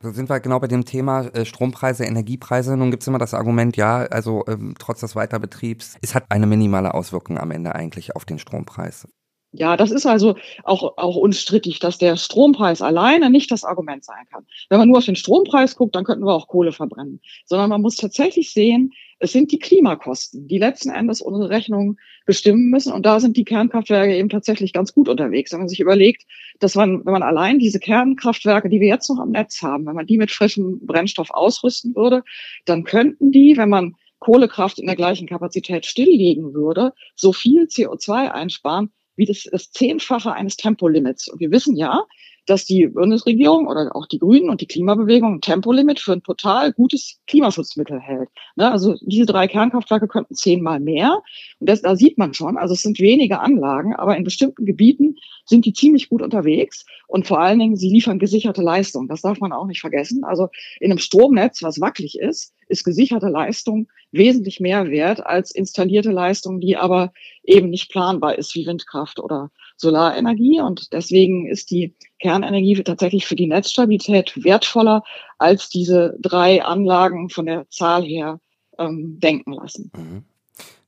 Da 0.00 0.10
sind 0.12 0.28
wir 0.28 0.40
genau 0.40 0.58
bei 0.58 0.66
dem 0.66 0.84
Thema 0.84 1.26
äh, 1.28 1.44
Strompreise, 1.44 2.04
Energiepreise. 2.04 2.76
Nun 2.76 2.90
gibt 2.90 3.04
es 3.04 3.06
immer 3.06 3.18
das 3.18 3.34
Argument, 3.34 3.76
ja, 3.76 3.98
also 3.98 4.44
ähm, 4.48 4.74
trotz 4.78 5.00
des 5.00 5.14
Weiterbetriebs, 5.14 5.96
es 6.02 6.14
hat 6.14 6.24
eine 6.28 6.46
minimale 6.46 6.92
Auswirkung 6.92 7.38
am 7.38 7.52
Ende 7.52 7.74
eigentlich 7.74 8.16
auf 8.16 8.24
den 8.24 8.40
Strompreis. 8.40 9.06
Ja, 9.54 9.76
das 9.76 9.90
ist 9.90 10.06
also 10.06 10.36
auch, 10.64 10.96
auch 10.96 11.16
unstrittig, 11.16 11.78
dass 11.78 11.98
der 11.98 12.16
Strompreis 12.16 12.80
alleine 12.80 13.28
nicht 13.28 13.50
das 13.50 13.64
Argument 13.64 14.02
sein 14.02 14.24
kann. 14.30 14.46
Wenn 14.70 14.78
man 14.78 14.88
nur 14.88 14.96
auf 14.96 15.04
den 15.04 15.14
Strompreis 15.14 15.76
guckt, 15.76 15.94
dann 15.94 16.04
könnten 16.04 16.24
wir 16.24 16.32
auch 16.32 16.48
Kohle 16.48 16.72
verbrennen. 16.72 17.20
Sondern 17.44 17.68
man 17.68 17.82
muss 17.82 17.96
tatsächlich 17.96 18.52
sehen, 18.52 18.92
es 19.18 19.32
sind 19.32 19.52
die 19.52 19.58
Klimakosten, 19.58 20.48
die 20.48 20.56
letzten 20.56 20.88
Endes 20.88 21.20
unsere 21.20 21.50
Rechnung 21.50 21.98
bestimmen 22.24 22.70
müssen. 22.70 22.94
Und 22.94 23.04
da 23.04 23.20
sind 23.20 23.36
die 23.36 23.44
Kernkraftwerke 23.44 24.16
eben 24.16 24.30
tatsächlich 24.30 24.72
ganz 24.72 24.94
gut 24.94 25.10
unterwegs. 25.10 25.52
Wenn 25.52 25.60
man 25.60 25.68
sich 25.68 25.80
überlegt, 25.80 26.24
dass 26.58 26.74
man, 26.74 27.04
wenn 27.04 27.12
man 27.12 27.22
allein 27.22 27.58
diese 27.58 27.78
Kernkraftwerke, 27.78 28.70
die 28.70 28.80
wir 28.80 28.88
jetzt 28.88 29.10
noch 29.10 29.18
am 29.18 29.32
Netz 29.32 29.60
haben, 29.60 29.84
wenn 29.84 29.94
man 29.94 30.06
die 30.06 30.16
mit 30.16 30.30
frischem 30.30 30.80
Brennstoff 30.86 31.30
ausrüsten 31.30 31.94
würde, 31.94 32.24
dann 32.64 32.84
könnten 32.84 33.32
die, 33.32 33.58
wenn 33.58 33.68
man 33.68 33.96
Kohlekraft 34.18 34.78
in 34.78 34.86
der 34.86 34.96
gleichen 34.96 35.28
Kapazität 35.28 35.84
stilllegen 35.84 36.54
würde, 36.54 36.94
so 37.14 37.32
viel 37.32 37.64
CO2 37.64 38.30
einsparen, 38.30 38.92
wie 39.16 39.26
das, 39.26 39.44
das 39.50 39.70
Zehnfache 39.70 40.32
eines 40.32 40.56
Tempolimits. 40.56 41.28
Und 41.28 41.40
wir 41.40 41.50
wissen 41.50 41.76
ja, 41.76 42.04
dass 42.46 42.64
die 42.64 42.88
Bundesregierung 42.88 43.66
oder 43.68 43.94
auch 43.94 44.06
die 44.06 44.18
Grünen 44.18 44.50
und 44.50 44.60
die 44.60 44.66
Klimabewegung 44.66 45.36
ein 45.36 45.40
Tempolimit 45.40 46.00
für 46.00 46.12
ein 46.12 46.22
total 46.22 46.72
gutes 46.72 47.20
Klimaschutzmittel 47.26 48.00
hält. 48.00 48.28
Ne? 48.56 48.70
Also 48.70 48.96
diese 49.00 49.26
drei 49.26 49.46
Kernkraftwerke 49.46 50.08
könnten 50.08 50.34
zehnmal 50.34 50.80
mehr. 50.80 51.22
Und 51.60 51.68
das, 51.68 51.82
da 51.82 51.94
sieht 51.94 52.18
man 52.18 52.34
schon, 52.34 52.56
also 52.56 52.74
es 52.74 52.82
sind 52.82 52.98
wenige 52.98 53.40
Anlagen, 53.40 53.94
aber 53.94 54.16
in 54.16 54.24
bestimmten 54.24 54.64
Gebieten 54.64 55.16
sind 55.44 55.64
die 55.64 55.72
ziemlich 55.72 56.08
gut 56.08 56.22
unterwegs. 56.22 56.84
Und 57.06 57.26
vor 57.26 57.40
allen 57.40 57.58
Dingen, 57.58 57.76
sie 57.76 57.90
liefern 57.90 58.18
gesicherte 58.18 58.62
Leistung. 58.62 59.08
Das 59.08 59.22
darf 59.22 59.40
man 59.40 59.52
auch 59.52 59.66
nicht 59.66 59.80
vergessen. 59.80 60.24
Also 60.24 60.48
in 60.80 60.90
einem 60.90 60.98
Stromnetz, 60.98 61.62
was 61.62 61.80
wackelig 61.80 62.18
ist, 62.18 62.54
ist 62.68 62.84
gesicherte 62.84 63.28
Leistung 63.28 63.88
wesentlich 64.12 64.60
mehr 64.60 64.90
wert 64.90 65.24
als 65.24 65.50
installierte 65.50 66.10
Leistung, 66.10 66.60
die 66.60 66.76
aber 66.76 67.12
eben 67.44 67.70
nicht 67.70 67.90
planbar 67.90 68.38
ist 68.38 68.54
wie 68.54 68.66
Windkraft 68.66 69.18
oder 69.18 69.50
Solarenergie. 69.82 70.60
Und 70.60 70.92
deswegen 70.92 71.46
ist 71.46 71.70
die 71.70 71.94
Kernenergie 72.20 72.82
tatsächlich 72.82 73.26
für 73.26 73.36
die 73.36 73.46
Netzstabilität 73.46 74.32
wertvoller 74.42 75.02
als 75.38 75.68
diese 75.68 76.16
drei 76.20 76.64
Anlagen 76.64 77.28
von 77.28 77.46
der 77.46 77.68
Zahl 77.68 78.04
her 78.04 78.40
ähm, 78.78 79.18
denken 79.20 79.52
lassen. 79.52 79.92
Mhm. 79.94 80.24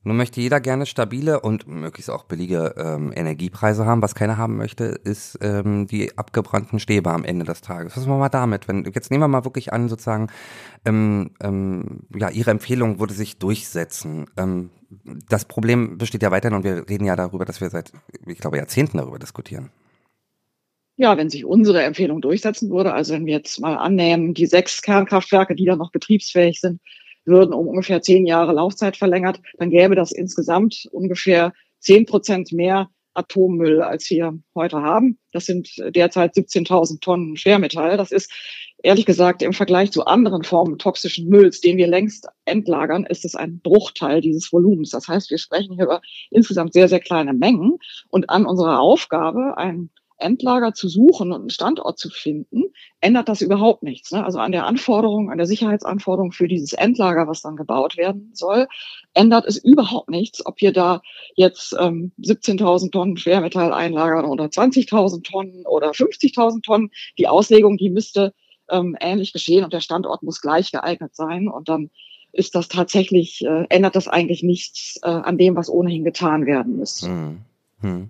Nun 0.07 0.17
möchte 0.17 0.39
jeder 0.39 0.61
gerne 0.61 0.85
stabile 0.85 1.39
und 1.39 1.67
möglichst 1.67 2.11
auch 2.11 2.25
billige 2.25 2.75
ähm, 2.77 3.11
Energiepreise 3.15 3.87
haben. 3.87 4.03
Was 4.03 4.13
keiner 4.13 4.37
haben 4.37 4.55
möchte, 4.55 4.85
ist 4.85 5.39
ähm, 5.41 5.87
die 5.87 6.15
abgebrannten 6.15 6.79
Stäbe 6.79 7.09
am 7.09 7.25
Ende 7.25 7.43
des 7.43 7.61
Tages. 7.61 7.97
Was 7.97 8.05
machen 8.05 8.17
wir 8.17 8.19
mal 8.19 8.29
damit? 8.29 8.67
Wenn, 8.67 8.85
jetzt 8.93 9.09
nehmen 9.09 9.23
wir 9.23 9.27
mal 9.27 9.45
wirklich 9.45 9.73
an, 9.73 9.89
sozusagen, 9.89 10.27
ähm, 10.85 11.31
ähm, 11.41 12.01
ja, 12.15 12.29
Ihre 12.29 12.51
Empfehlung 12.51 12.99
würde 12.99 13.15
sich 13.15 13.39
durchsetzen. 13.39 14.27
Ähm, 14.37 14.69
das 15.27 15.45
Problem 15.45 15.97
besteht 15.97 16.21
ja 16.21 16.29
weiterhin 16.29 16.55
und 16.55 16.63
wir 16.63 16.87
reden 16.87 17.05
ja 17.05 17.15
darüber, 17.15 17.45
dass 17.45 17.59
wir 17.59 17.71
seit, 17.71 17.91
ich 18.27 18.37
glaube, 18.37 18.57
Jahrzehnten 18.57 18.99
darüber 18.99 19.17
diskutieren. 19.17 19.71
Ja, 20.97 21.17
wenn 21.17 21.31
sich 21.31 21.45
unsere 21.45 21.81
Empfehlung 21.81 22.21
durchsetzen 22.21 22.69
würde, 22.69 22.93
also 22.93 23.15
wenn 23.15 23.25
wir 23.25 23.33
jetzt 23.33 23.59
mal 23.59 23.75
annehmen, 23.75 24.35
die 24.35 24.45
sechs 24.45 24.83
Kernkraftwerke, 24.83 25.55
die 25.55 25.65
dann 25.65 25.79
noch 25.79 25.91
betriebsfähig 25.91 26.61
sind, 26.61 26.79
würden 27.25 27.53
um 27.53 27.67
ungefähr 27.67 28.01
zehn 28.01 28.25
Jahre 28.25 28.53
Laufzeit 28.53 28.97
verlängert, 28.97 29.41
dann 29.57 29.69
gäbe 29.69 29.95
das 29.95 30.11
insgesamt 30.11 30.87
ungefähr 30.91 31.53
zehn 31.79 32.05
Prozent 32.05 32.51
mehr 32.51 32.89
Atommüll, 33.15 33.81
als 33.81 34.09
wir 34.09 34.37
heute 34.53 34.81
haben. 34.81 35.17
Das 35.31 35.45
sind 35.45 35.69
derzeit 35.95 36.35
17.000 36.35 36.99
Tonnen 36.99 37.37
Schwermetall. 37.37 37.97
Das 37.97 38.11
ist 38.11 38.31
ehrlich 38.83 39.05
gesagt 39.05 39.41
im 39.41 39.53
Vergleich 39.53 39.91
zu 39.91 40.05
anderen 40.05 40.43
Formen 40.43 40.77
toxischen 40.77 41.29
Mülls, 41.29 41.61
den 41.61 41.77
wir 41.77 41.87
längst 41.87 42.27
entlagern, 42.45 43.05
ist 43.05 43.25
es 43.25 43.35
ein 43.35 43.59
Bruchteil 43.59 44.21
dieses 44.21 44.51
Volumens. 44.51 44.89
Das 44.91 45.07
heißt, 45.07 45.31
wir 45.31 45.37
sprechen 45.37 45.75
hier 45.75 45.85
über 45.85 46.01
insgesamt 46.29 46.73
sehr, 46.73 46.87
sehr 46.87 46.99
kleine 46.99 47.33
Mengen. 47.33 47.77
Und 48.09 48.29
an 48.29 48.45
unserer 48.45 48.79
Aufgabe, 48.79 49.57
ein 49.57 49.89
Endlager 50.17 50.73
zu 50.73 50.87
suchen 50.87 51.31
und 51.31 51.41
einen 51.41 51.49
Standort 51.49 51.99
zu 51.99 52.09
finden, 52.09 52.63
ändert 53.01 53.29
das 53.29 53.41
überhaupt 53.41 53.83
nichts. 53.83 54.11
Ne? 54.11 54.23
Also 54.23 54.39
an 54.39 54.51
der 54.51 54.65
Anforderung, 54.65 55.29
an 55.29 55.37
der 55.37 55.47
Sicherheitsanforderung 55.47 56.31
für 56.31 56.47
dieses 56.47 56.73
Endlager, 56.73 57.27
was 57.27 57.41
dann 57.41 57.55
gebaut 57.55 57.97
werden 57.97 58.31
soll, 58.33 58.67
ändert 59.13 59.45
es 59.45 59.57
überhaupt 59.57 60.09
nichts, 60.09 60.45
ob 60.45 60.61
wir 60.61 60.71
da 60.71 61.01
jetzt 61.35 61.75
ähm, 61.79 62.11
17.000 62.21 62.91
Tonnen 62.91 63.17
Schwermetall 63.17 63.73
einlagern 63.73 64.25
oder 64.25 64.45
20.000 64.45 65.23
Tonnen 65.23 65.65
oder 65.65 65.91
50.000 65.91 66.63
Tonnen. 66.63 66.91
Die 67.17 67.27
Auslegung, 67.27 67.77
die 67.77 67.89
müsste 67.89 68.33
ähm, 68.69 68.95
ähnlich 68.99 69.33
geschehen 69.33 69.63
und 69.63 69.73
der 69.73 69.81
Standort 69.81 70.23
muss 70.23 70.41
gleich 70.41 70.71
geeignet 70.71 71.15
sein 71.15 71.47
und 71.47 71.69
dann 71.69 71.89
ist 72.31 72.55
das 72.55 72.67
tatsächlich, 72.67 73.45
äh, 73.45 73.65
ändert 73.69 73.95
das 73.95 74.07
eigentlich 74.07 74.43
nichts 74.43 74.99
äh, 75.03 75.07
an 75.07 75.37
dem, 75.37 75.55
was 75.55 75.69
ohnehin 75.69 76.03
getan 76.03 76.45
werden 76.45 76.77
muss. 76.77 77.01
Hm. 77.01 77.39
Hm. 77.79 78.09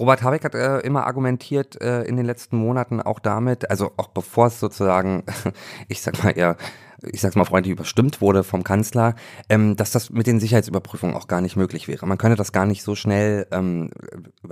Robert 0.00 0.22
Habeck 0.22 0.44
hat 0.44 0.54
äh, 0.54 0.78
immer 0.78 1.06
argumentiert 1.06 1.80
äh, 1.80 2.04
in 2.04 2.16
den 2.16 2.24
letzten 2.24 2.56
Monaten 2.56 3.02
auch 3.02 3.18
damit, 3.20 3.70
also 3.70 3.92
auch 3.98 4.08
bevor 4.08 4.46
es 4.46 4.58
sozusagen, 4.58 5.24
ich 5.88 6.00
sag 6.00 6.24
mal 6.24 6.30
eher, 6.30 6.56
ich 7.02 7.20
sag's 7.20 7.36
mal 7.36 7.44
freundlich 7.44 7.72
überstimmt 7.72 8.22
wurde 8.22 8.42
vom 8.42 8.64
Kanzler, 8.64 9.14
ähm, 9.50 9.76
dass 9.76 9.90
das 9.90 10.08
mit 10.08 10.26
den 10.26 10.40
Sicherheitsüberprüfungen 10.40 11.14
auch 11.14 11.28
gar 11.28 11.42
nicht 11.42 11.56
möglich 11.56 11.86
wäre. 11.86 12.06
Man 12.06 12.16
könne 12.16 12.36
das 12.36 12.50
gar 12.50 12.64
nicht 12.64 12.82
so 12.82 12.94
schnell 12.94 13.46
ähm, 13.52 13.90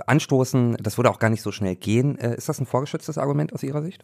anstoßen, 0.05 0.77
das 0.79 0.97
würde 0.97 1.09
auch 1.09 1.19
gar 1.19 1.31
nicht 1.31 1.41
so 1.41 1.51
schnell 1.51 1.75
gehen. 1.75 2.19
Äh, 2.19 2.35
ist 2.35 2.47
das 2.47 2.59
ein 2.59 2.67
vorgeschütztes 2.67 3.17
Argument 3.17 3.51
aus 3.51 3.63
Ihrer 3.63 3.81
Sicht? 3.81 4.03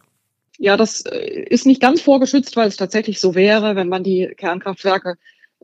Ja, 0.58 0.76
das 0.76 1.02
äh, 1.02 1.44
ist 1.48 1.64
nicht 1.64 1.80
ganz 1.80 2.00
vorgeschützt, 2.00 2.56
weil 2.56 2.66
es 2.66 2.76
tatsächlich 2.76 3.20
so 3.20 3.36
wäre, 3.36 3.76
wenn 3.76 3.88
man 3.88 4.02
die 4.02 4.34
Kernkraftwerke 4.36 5.16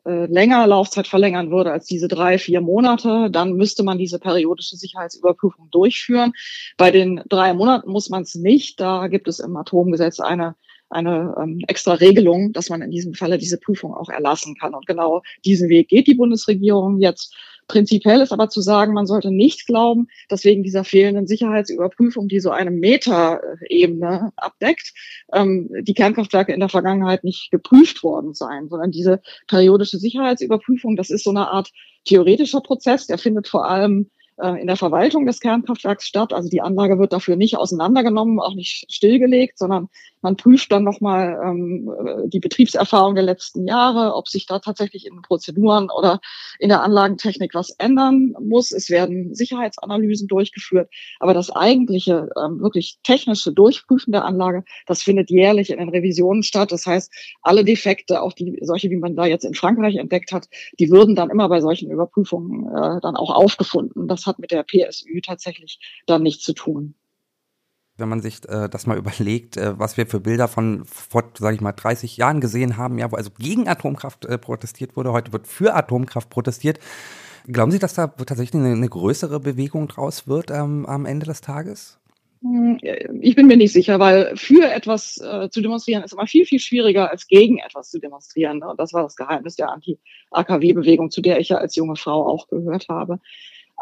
äh, 0.04 0.26
länger 0.26 0.66
Laufzeit 0.66 1.06
verlängern 1.06 1.50
würde 1.50 1.72
als 1.72 1.86
diese 1.86 2.08
drei, 2.08 2.38
vier 2.38 2.60
Monate, 2.60 3.30
dann 3.30 3.52
müsste 3.54 3.82
man 3.82 3.98
diese 3.98 4.18
periodische 4.18 4.76
Sicherheitsüberprüfung 4.76 5.70
durchführen. 5.70 6.32
Bei 6.76 6.90
den 6.90 7.22
drei 7.28 7.54
Monaten 7.54 7.90
muss 7.90 8.10
man 8.10 8.22
es 8.22 8.34
nicht. 8.34 8.80
Da 8.80 9.08
gibt 9.08 9.28
es 9.28 9.38
im 9.38 9.56
Atomgesetz 9.56 10.20
eine 10.20 10.56
eine 10.92 11.34
ähm, 11.40 11.60
extra 11.66 11.94
Regelung, 11.94 12.52
dass 12.52 12.68
man 12.68 12.82
in 12.82 12.90
diesem 12.90 13.14
Falle 13.14 13.38
diese 13.38 13.58
Prüfung 13.58 13.94
auch 13.94 14.10
erlassen 14.10 14.54
kann. 14.60 14.74
Und 14.74 14.86
genau 14.86 15.22
diesen 15.44 15.68
Weg 15.68 15.88
geht 15.88 16.06
die 16.06 16.14
Bundesregierung 16.14 17.00
jetzt. 17.00 17.34
Prinzipiell 17.68 18.20
ist 18.20 18.32
aber 18.32 18.48
zu 18.48 18.60
sagen, 18.60 18.92
man 18.92 19.06
sollte 19.06 19.30
nicht 19.30 19.66
glauben, 19.66 20.08
dass 20.28 20.44
wegen 20.44 20.62
dieser 20.62 20.84
fehlenden 20.84 21.26
Sicherheitsüberprüfung, 21.26 22.28
die 22.28 22.40
so 22.40 22.50
eine 22.50 22.70
Metaebene 22.70 24.32
abdeckt, 24.36 24.92
ähm, 25.32 25.70
die 25.80 25.94
Kernkraftwerke 25.94 26.52
in 26.52 26.60
der 26.60 26.68
Vergangenheit 26.68 27.24
nicht 27.24 27.50
geprüft 27.50 28.02
worden 28.02 28.34
seien, 28.34 28.68
sondern 28.68 28.90
diese 28.90 29.22
periodische 29.46 29.98
Sicherheitsüberprüfung, 29.98 30.96
das 30.96 31.10
ist 31.10 31.24
so 31.24 31.30
eine 31.30 31.48
Art 31.48 31.70
theoretischer 32.04 32.60
Prozess, 32.60 33.06
der 33.06 33.18
findet 33.18 33.48
vor 33.48 33.68
allem 33.68 34.10
äh, 34.38 34.60
in 34.60 34.66
der 34.66 34.76
Verwaltung 34.76 35.26
des 35.26 35.40
Kernkraftwerks 35.40 36.06
statt. 36.06 36.32
Also 36.32 36.48
die 36.48 36.60
Anlage 36.60 36.98
wird 36.98 37.12
dafür 37.12 37.36
nicht 37.36 37.56
auseinandergenommen, 37.56 38.40
auch 38.40 38.54
nicht 38.54 38.92
stillgelegt, 38.92 39.58
sondern 39.58 39.88
man 40.22 40.36
prüft 40.36 40.72
dann 40.72 40.84
nochmal 40.84 41.38
ähm, 41.44 41.90
die 42.26 42.40
Betriebserfahrung 42.40 43.14
der 43.14 43.24
letzten 43.24 43.66
Jahre, 43.66 44.14
ob 44.14 44.28
sich 44.28 44.46
da 44.46 44.60
tatsächlich 44.60 45.06
in 45.06 45.14
den 45.14 45.22
Prozeduren 45.22 45.90
oder 45.90 46.20
in 46.58 46.68
der 46.68 46.82
Anlagentechnik 46.82 47.54
was 47.54 47.70
ändern 47.78 48.34
muss. 48.40 48.72
Es 48.72 48.88
werden 48.88 49.34
Sicherheitsanalysen 49.34 50.28
durchgeführt. 50.28 50.88
Aber 51.18 51.34
das 51.34 51.50
eigentliche, 51.50 52.30
ähm, 52.42 52.60
wirklich 52.60 52.98
technische 53.02 53.52
Durchprüfen 53.52 54.12
der 54.12 54.24
Anlage, 54.24 54.64
das 54.86 55.02
findet 55.02 55.30
jährlich 55.30 55.70
in 55.70 55.78
den 55.78 55.88
Revisionen 55.88 56.42
statt. 56.42 56.72
Das 56.72 56.86
heißt, 56.86 57.12
alle 57.42 57.64
Defekte, 57.64 58.22
auch 58.22 58.32
die 58.32 58.58
solche, 58.62 58.90
wie 58.90 58.96
man 58.96 59.16
da 59.16 59.26
jetzt 59.26 59.44
in 59.44 59.54
Frankreich 59.54 59.96
entdeckt 59.96 60.32
hat, 60.32 60.48
die 60.78 60.90
würden 60.90 61.16
dann 61.16 61.30
immer 61.30 61.48
bei 61.48 61.60
solchen 61.60 61.90
Überprüfungen 61.90 62.68
äh, 62.68 63.00
dann 63.00 63.16
auch 63.16 63.30
aufgefunden. 63.30 64.08
Das 64.08 64.26
hat 64.26 64.38
mit 64.38 64.52
der 64.52 64.62
PSÜ 64.62 65.20
tatsächlich 65.20 65.80
dann 66.06 66.22
nichts 66.22 66.44
zu 66.44 66.52
tun 66.52 66.94
wenn 67.96 68.08
man 68.08 68.20
sich 68.20 68.48
äh, 68.48 68.68
das 68.68 68.86
mal 68.86 68.96
überlegt, 68.98 69.56
äh, 69.56 69.78
was 69.78 69.96
wir 69.96 70.06
für 70.06 70.20
Bilder 70.20 70.48
von 70.48 70.84
vor, 70.84 71.24
sage 71.38 71.54
ich 71.54 71.60
mal, 71.60 71.72
30 71.72 72.16
Jahren 72.16 72.40
gesehen 72.40 72.76
haben, 72.76 72.98
ja, 72.98 73.10
wo 73.10 73.16
also 73.16 73.30
gegen 73.38 73.68
Atomkraft 73.68 74.24
äh, 74.24 74.38
protestiert 74.38 74.96
wurde, 74.96 75.12
heute 75.12 75.32
wird 75.32 75.46
für 75.46 75.74
Atomkraft 75.74 76.30
protestiert. 76.30 76.78
Glauben 77.46 77.72
Sie, 77.72 77.78
dass 77.78 77.94
da 77.94 78.06
tatsächlich 78.06 78.54
eine, 78.60 78.72
eine 78.72 78.88
größere 78.88 79.40
Bewegung 79.40 79.88
draus 79.88 80.28
wird 80.28 80.50
ähm, 80.50 80.86
am 80.86 81.06
Ende 81.06 81.26
des 81.26 81.40
Tages? 81.40 81.98
Hm, 82.42 82.78
ich 83.20 83.36
bin 83.36 83.46
mir 83.46 83.56
nicht 83.56 83.72
sicher, 83.72 84.00
weil 84.00 84.36
für 84.36 84.68
etwas 84.70 85.18
äh, 85.18 85.48
zu 85.50 85.60
demonstrieren 85.60 86.02
ist 86.02 86.12
immer 86.12 86.26
viel, 86.26 86.44
viel 86.44 86.58
schwieriger 86.58 87.10
als 87.10 87.26
gegen 87.26 87.58
etwas 87.58 87.90
zu 87.90 88.00
demonstrieren. 88.00 88.58
Ne? 88.58 88.68
Und 88.68 88.80
das 88.80 88.92
war 88.92 89.02
das 89.02 89.16
Geheimnis 89.16 89.56
der 89.56 89.70
Anti-AKW-Bewegung, 89.70 91.10
zu 91.10 91.20
der 91.20 91.40
ich 91.40 91.50
ja 91.50 91.58
als 91.58 91.76
junge 91.76 91.96
Frau 91.96 92.26
auch 92.26 92.48
gehört 92.48 92.88
habe. 92.88 93.20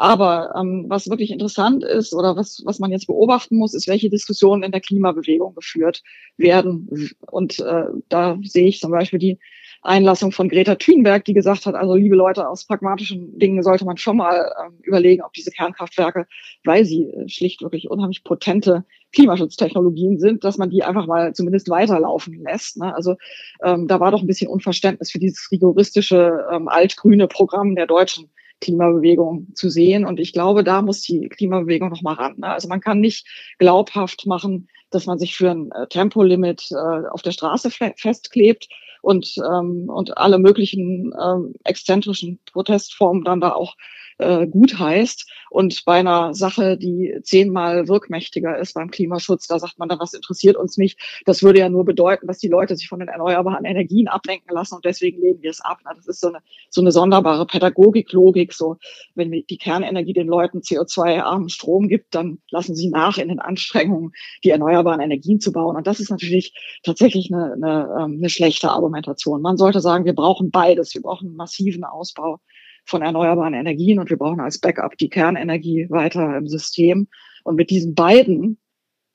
Aber 0.01 0.55
ähm, 0.57 0.85
was 0.87 1.11
wirklich 1.11 1.29
interessant 1.29 1.83
ist 1.83 2.11
oder 2.15 2.35
was, 2.35 2.63
was 2.65 2.79
man 2.79 2.89
jetzt 2.89 3.05
beobachten 3.05 3.55
muss, 3.55 3.75
ist, 3.75 3.87
welche 3.87 4.09
Diskussionen 4.09 4.63
in 4.63 4.71
der 4.71 4.81
Klimabewegung 4.81 5.53
geführt 5.53 6.01
werden. 6.37 7.11
Und 7.29 7.59
äh, 7.59 7.83
da 8.09 8.39
sehe 8.41 8.67
ich 8.67 8.79
zum 8.79 8.89
Beispiel 8.89 9.19
die 9.19 9.37
Einlassung 9.83 10.31
von 10.31 10.49
Greta 10.49 10.73
Thunberg, 10.73 11.23
die 11.25 11.35
gesagt 11.35 11.67
hat, 11.67 11.75
also 11.75 11.93
liebe 11.93 12.15
Leute, 12.15 12.49
aus 12.49 12.65
pragmatischen 12.65 13.37
Dingen 13.37 13.61
sollte 13.61 13.85
man 13.85 13.97
schon 13.97 14.17
mal 14.17 14.51
ähm, 14.65 14.79
überlegen, 14.81 15.21
ob 15.21 15.33
diese 15.33 15.51
Kernkraftwerke, 15.51 16.25
weil 16.63 16.83
sie 16.83 17.03
äh, 17.03 17.29
schlicht 17.29 17.61
wirklich 17.61 17.91
unheimlich 17.91 18.23
potente 18.23 18.85
Klimaschutztechnologien 19.13 20.17
sind, 20.17 20.43
dass 20.43 20.57
man 20.57 20.71
die 20.71 20.81
einfach 20.81 21.05
mal 21.05 21.35
zumindest 21.35 21.69
weiterlaufen 21.69 22.41
lässt. 22.41 22.77
Ne? 22.77 22.91
Also 22.95 23.17
ähm, 23.63 23.87
da 23.87 23.99
war 23.99 24.09
doch 24.09 24.21
ein 24.21 24.27
bisschen 24.27 24.49
Unverständnis 24.49 25.11
für 25.11 25.19
dieses 25.19 25.51
rigoristische 25.51 26.47
ähm, 26.51 26.67
altgrüne 26.69 27.27
Programm 27.27 27.75
der 27.75 27.85
Deutschen 27.85 28.31
Klimabewegung 28.61 29.47
zu 29.55 29.69
sehen. 29.69 30.05
Und 30.05 30.19
ich 30.19 30.31
glaube, 30.33 30.63
da 30.63 30.81
muss 30.81 31.01
die 31.01 31.27
Klimabewegung 31.27 31.89
noch 31.89 32.01
mal 32.01 32.13
ran. 32.13 32.35
Ne? 32.37 32.47
Also 32.47 32.67
man 32.67 32.79
kann 32.79 32.99
nicht 32.99 33.27
glaubhaft 33.57 34.25
machen, 34.25 34.69
dass 34.89 35.05
man 35.05 35.19
sich 35.19 35.35
für 35.35 35.51
ein 35.51 35.71
äh, 35.71 35.87
Tempolimit 35.87 36.69
äh, 36.71 37.07
auf 37.09 37.21
der 37.21 37.31
Straße 37.31 37.69
festklebt 37.95 38.69
und, 39.01 39.35
ähm, 39.37 39.89
und 39.89 40.17
alle 40.17 40.37
möglichen 40.37 41.13
ähm, 41.21 41.55
exzentrischen 41.63 42.39
Protestformen 42.51 43.23
dann 43.23 43.41
da 43.41 43.51
auch 43.51 43.75
äh, 44.21 44.47
gut 44.47 44.77
heißt. 44.79 45.29
Und 45.49 45.83
bei 45.83 45.99
einer 45.99 46.33
Sache, 46.33 46.77
die 46.77 47.13
zehnmal 47.23 47.89
wirkmächtiger 47.89 48.57
ist 48.57 48.73
beim 48.73 48.89
Klimaschutz, 48.89 49.47
da 49.47 49.59
sagt 49.59 49.79
man 49.79 49.89
dann, 49.89 49.99
was 49.99 50.13
interessiert 50.13 50.55
uns 50.55 50.77
nicht. 50.77 50.97
Das 51.25 51.43
würde 51.43 51.59
ja 51.59 51.67
nur 51.67 51.83
bedeuten, 51.83 52.27
dass 52.27 52.37
die 52.37 52.47
Leute 52.47 52.75
sich 52.77 52.87
von 52.87 52.99
den 52.99 53.09
erneuerbaren 53.09 53.65
Energien 53.65 54.07
ablenken 54.07 54.53
lassen 54.53 54.75
und 54.75 54.85
deswegen 54.85 55.19
lehnen 55.21 55.41
wir 55.41 55.49
es 55.49 55.59
ab. 55.59 55.79
Das 55.83 56.07
ist 56.07 56.21
so 56.21 56.29
eine, 56.29 56.39
so 56.69 56.79
eine 56.79 56.91
sonderbare 56.91 57.45
Pädagogiklogik. 57.45 58.53
So, 58.53 58.77
wenn 59.15 59.31
die 59.31 59.57
Kernenergie 59.57 60.13
den 60.13 60.27
Leuten 60.27 60.59
CO2-armen 60.59 61.49
Strom 61.49 61.89
gibt, 61.89 62.15
dann 62.15 62.39
lassen 62.49 62.75
sie 62.75 62.89
nach 62.89 63.17
in 63.17 63.27
den 63.27 63.39
Anstrengungen, 63.39 64.13
die 64.43 64.51
erneuerbaren 64.51 65.01
Energien 65.01 65.41
zu 65.41 65.51
bauen. 65.51 65.75
Und 65.75 65.85
das 65.85 65.99
ist 65.99 66.11
natürlich 66.11 66.53
tatsächlich 66.83 67.29
eine, 67.33 67.53
eine, 67.53 67.97
ähm, 67.99 68.17
eine 68.19 68.29
schlechte 68.29 68.69
Argumentation. 68.69 69.41
Man 69.41 69.57
sollte 69.57 69.81
sagen, 69.81 70.05
wir 70.05 70.15
brauchen 70.15 70.51
beides. 70.51 70.93
Wir 70.93 71.01
brauchen 71.01 71.27
einen 71.27 71.35
massiven 71.35 71.83
Ausbau 71.83 72.39
von 72.85 73.01
erneuerbaren 73.01 73.53
Energien 73.53 73.99
und 73.99 74.09
wir 74.09 74.17
brauchen 74.17 74.39
als 74.39 74.59
Backup 74.59 74.97
die 74.97 75.09
Kernenergie 75.09 75.87
weiter 75.89 76.37
im 76.37 76.47
System. 76.47 77.07
Und 77.43 77.55
mit 77.55 77.69
diesen 77.69 77.95
beiden 77.95 78.59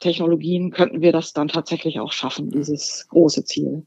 Technologien 0.00 0.70
könnten 0.70 1.00
wir 1.00 1.12
das 1.12 1.32
dann 1.32 1.48
tatsächlich 1.48 2.00
auch 2.00 2.12
schaffen, 2.12 2.50
dieses 2.50 3.06
große 3.08 3.44
Ziel. 3.44 3.86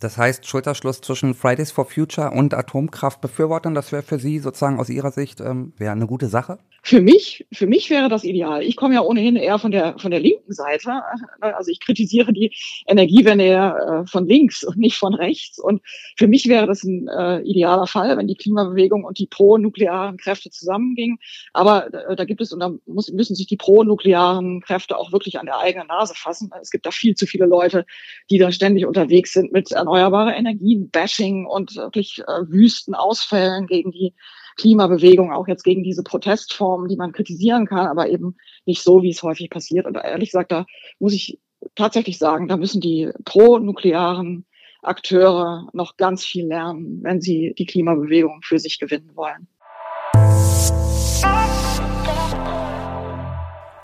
Das 0.00 0.16
heißt, 0.16 0.46
Schulterschluss 0.46 1.02
zwischen 1.02 1.34
Fridays 1.34 1.70
for 1.70 1.84
Future 1.84 2.30
und 2.30 2.54
Atomkraftbefürwortern, 2.54 3.74
das 3.74 3.92
wäre 3.92 4.02
für 4.02 4.18
Sie 4.18 4.38
sozusagen 4.38 4.80
aus 4.80 4.88
Ihrer 4.88 5.10
Sicht 5.10 5.40
ähm, 5.40 5.74
wäre 5.76 5.92
eine 5.92 6.06
gute 6.06 6.28
Sache? 6.28 6.58
Für 6.82 7.02
mich, 7.02 7.46
für 7.52 7.66
mich 7.66 7.90
wäre 7.90 8.08
das 8.08 8.24
ideal. 8.24 8.62
Ich 8.62 8.74
komme 8.76 8.94
ja 8.94 9.02
ohnehin 9.02 9.36
eher 9.36 9.58
von 9.58 9.70
der 9.70 9.98
von 9.98 10.10
der 10.10 10.20
linken 10.20 10.52
Seite. 10.52 11.02
Also 11.40 11.70
ich 11.70 11.80
kritisiere 11.80 12.32
die 12.32 12.54
Energiewende 12.86 13.46
ja 13.46 14.00
äh, 14.00 14.06
von 14.06 14.26
links 14.26 14.62
und 14.62 14.76
nicht 14.76 14.96
von 14.96 15.14
rechts. 15.14 15.58
Und 15.58 15.82
für 16.16 16.26
mich 16.26 16.48
wäre 16.48 16.66
das 16.66 16.84
ein 16.84 17.08
äh, 17.08 17.40
idealer 17.40 17.86
Fall, 17.86 18.16
wenn 18.16 18.28
die 18.28 18.36
Klimabewegung 18.36 19.04
und 19.04 19.18
die 19.18 19.26
pro-nuklearen 19.26 20.16
Kräfte 20.16 20.50
zusammengingen. 20.50 21.18
Aber 21.52 21.92
äh, 21.92 22.16
da 22.16 22.24
gibt 22.24 22.40
es 22.40 22.52
und 22.52 22.60
da 22.60 22.72
muss, 22.86 23.10
müssen 23.10 23.34
sich 23.34 23.46
die 23.46 23.56
pro-nuklearen 23.56 24.60
Kräfte 24.60 24.96
auch 24.96 25.12
wirklich 25.12 25.38
an 25.38 25.46
der 25.46 25.58
eigenen 25.58 25.88
Nase 25.88 26.14
fassen. 26.14 26.50
Es 26.60 26.70
gibt 26.70 26.86
da 26.86 26.90
viel 26.90 27.14
zu 27.14 27.26
viele 27.26 27.46
Leute, 27.46 27.84
die 28.30 28.38
da 28.38 28.52
ständig 28.52 28.86
unterwegs 28.86 29.32
sind 29.32 29.52
mit 29.52 29.74
erneuerbare 29.90 30.34
Energien, 30.34 30.90
Bashing 30.90 31.46
und 31.46 31.76
wirklich 31.76 32.20
äh, 32.20 32.48
wüsten 32.48 32.94
Ausfällen 32.94 33.66
gegen 33.66 33.90
die 33.90 34.14
Klimabewegung, 34.56 35.32
auch 35.32 35.48
jetzt 35.48 35.64
gegen 35.64 35.82
diese 35.82 36.02
Protestformen, 36.02 36.88
die 36.88 36.96
man 36.96 37.12
kritisieren 37.12 37.66
kann, 37.66 37.86
aber 37.86 38.08
eben 38.08 38.36
nicht 38.66 38.82
so, 38.82 39.02
wie 39.02 39.10
es 39.10 39.22
häufig 39.22 39.50
passiert. 39.50 39.86
Und 39.86 39.96
ehrlich 39.96 40.30
gesagt, 40.30 40.52
da 40.52 40.66
muss 40.98 41.12
ich 41.12 41.38
tatsächlich 41.74 42.18
sagen, 42.18 42.48
da 42.48 42.56
müssen 42.56 42.80
die 42.80 43.10
pro-nuklearen 43.24 44.46
Akteure 44.82 45.68
noch 45.72 45.96
ganz 45.96 46.24
viel 46.24 46.46
lernen, 46.46 47.00
wenn 47.02 47.20
sie 47.20 47.54
die 47.58 47.66
Klimabewegung 47.66 48.40
für 48.42 48.58
sich 48.58 48.78
gewinnen 48.78 49.10
wollen. 49.14 49.48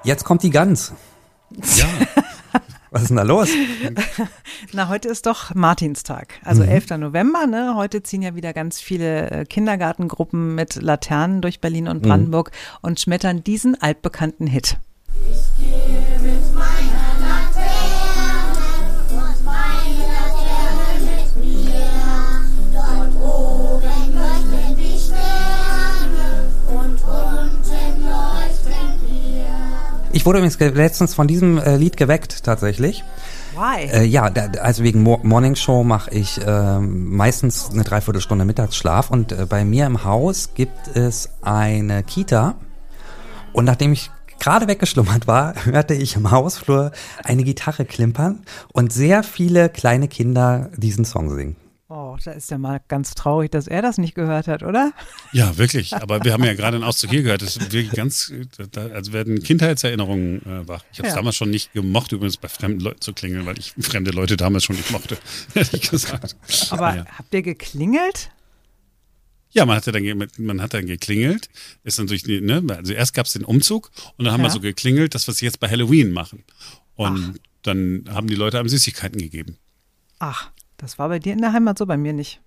Jetzt 0.04 0.24
kommt 0.24 0.42
die 0.42 0.50
Gans. 0.50 0.94
Ja. 1.76 1.86
Was 2.96 3.02
ist 3.02 3.08
denn 3.08 3.18
da 3.18 3.24
los? 3.24 3.50
Na, 4.72 4.88
heute 4.88 5.08
ist 5.08 5.26
doch 5.26 5.54
Martinstag, 5.54 6.40
also 6.42 6.62
mhm. 6.62 6.70
11. 6.70 6.90
November. 6.96 7.46
Ne? 7.46 7.74
Heute 7.76 8.02
ziehen 8.02 8.22
ja 8.22 8.34
wieder 8.34 8.54
ganz 8.54 8.80
viele 8.80 9.30
äh, 9.30 9.44
Kindergartengruppen 9.44 10.54
mit 10.54 10.76
Laternen 10.76 11.42
durch 11.42 11.60
Berlin 11.60 11.88
und 11.88 11.98
mhm. 11.98 12.08
Brandenburg 12.08 12.52
mhm. 12.52 12.78
und 12.88 12.98
schmettern 12.98 13.44
diesen 13.44 13.78
altbekannten 13.78 14.46
Hit. 14.46 14.78
Ich 15.28 15.95
Ich 30.16 30.24
wurde 30.24 30.38
übrigens 30.38 30.58
letztens 30.58 31.12
von 31.12 31.28
diesem 31.28 31.58
äh, 31.58 31.76
Lied 31.76 31.98
geweckt, 31.98 32.42
tatsächlich. 32.42 33.04
Why? 33.54 33.84
Äh, 33.84 34.04
ja, 34.04 34.30
da, 34.30 34.46
also 34.62 34.82
wegen 34.82 35.02
Mo 35.02 35.20
Morning 35.22 35.56
Show 35.56 35.84
mache 35.84 36.10
ich 36.10 36.40
äh, 36.40 36.78
meistens 36.78 37.68
eine 37.70 37.84
Dreiviertelstunde 37.84 38.46
Mittagsschlaf 38.46 39.10
und 39.10 39.32
äh, 39.32 39.44
bei 39.46 39.66
mir 39.66 39.84
im 39.84 40.04
Haus 40.04 40.54
gibt 40.54 40.96
es 40.96 41.28
eine 41.42 42.02
Kita 42.02 42.54
und 43.52 43.66
nachdem 43.66 43.92
ich 43.92 44.10
gerade 44.40 44.68
weggeschlummert 44.68 45.26
war, 45.26 45.52
hörte 45.66 45.92
ich 45.92 46.16
im 46.16 46.30
Hausflur 46.30 46.92
eine 47.22 47.44
Gitarre 47.44 47.84
klimpern 47.84 48.40
und 48.72 48.94
sehr 48.94 49.22
viele 49.22 49.68
kleine 49.68 50.08
Kinder 50.08 50.70
diesen 50.78 51.04
Song 51.04 51.28
singen. 51.28 51.56
Oh, 52.16 52.20
da 52.24 52.32
ist 52.32 52.50
ja 52.50 52.56
mal 52.56 52.80
ganz 52.88 53.14
traurig, 53.14 53.50
dass 53.50 53.66
er 53.66 53.82
das 53.82 53.98
nicht 53.98 54.14
gehört 54.14 54.48
hat, 54.48 54.62
oder? 54.62 54.92
Ja, 55.32 55.58
wirklich. 55.58 55.94
Aber 55.94 56.24
wir 56.24 56.32
haben 56.32 56.44
ja 56.44 56.54
gerade 56.54 56.76
einen 56.76 56.84
Auszug 56.84 57.10
hier 57.10 57.22
gehört. 57.22 57.42
Das 57.42 57.60
wirklich 57.60 57.90
ganz, 57.90 58.32
also 58.74 59.12
werden 59.12 59.42
Kindheitserinnerungen 59.42 60.40
äh, 60.46 60.68
wach. 60.68 60.82
Ich 60.92 60.98
habe 60.98 61.08
es 61.08 61.14
ja. 61.14 61.20
damals 61.20 61.36
schon 61.36 61.50
nicht 61.50 61.72
gemocht, 61.74 62.12
übrigens 62.12 62.38
bei 62.38 62.48
fremden 62.48 62.80
Leuten 62.80 63.00
zu 63.02 63.12
klingeln, 63.12 63.44
weil 63.44 63.58
ich 63.58 63.74
fremde 63.78 64.12
Leute 64.12 64.36
damals 64.36 64.64
schon 64.64 64.76
nicht 64.76 64.90
mochte, 64.90 65.18
ehrlich 65.54 65.90
gesagt. 65.90 66.36
Aber 66.70 66.96
ja. 66.96 67.04
habt 67.18 67.34
ihr 67.34 67.42
geklingelt? 67.42 68.30
Ja, 69.50 69.66
man 69.66 69.76
hat, 69.76 69.86
dann, 69.86 70.28
man 70.38 70.62
hat 70.62 70.74
dann 70.74 70.86
geklingelt. 70.86 71.50
Ist 71.84 71.98
natürlich, 71.98 72.26
ne, 72.26 72.62
also 72.68 72.92
erst 72.92 73.14
gab 73.14 73.26
es 73.26 73.34
den 73.34 73.44
Umzug 73.44 73.90
und 74.16 74.24
dann 74.24 74.32
haben 74.32 74.40
ja. 74.40 74.46
wir 74.46 74.52
so 74.52 74.60
geklingelt, 74.60 75.14
das, 75.14 75.28
was 75.28 75.38
sie 75.38 75.44
jetzt 75.44 75.60
bei 75.60 75.68
Halloween 75.68 76.12
machen. 76.12 76.44
Und 76.94 77.34
Ach. 77.34 77.40
dann 77.62 78.04
haben 78.08 78.26
die 78.26 78.34
Leute 78.34 78.58
einem 78.58 78.68
Süßigkeiten 78.68 79.20
gegeben. 79.20 79.58
Ach. 80.18 80.50
Das 80.76 80.98
war 80.98 81.08
bei 81.08 81.18
dir 81.18 81.32
in 81.32 81.40
der 81.40 81.52
Heimat 81.52 81.78
so, 81.78 81.86
bei 81.86 81.96
mir 81.96 82.12
nicht. 82.12 82.40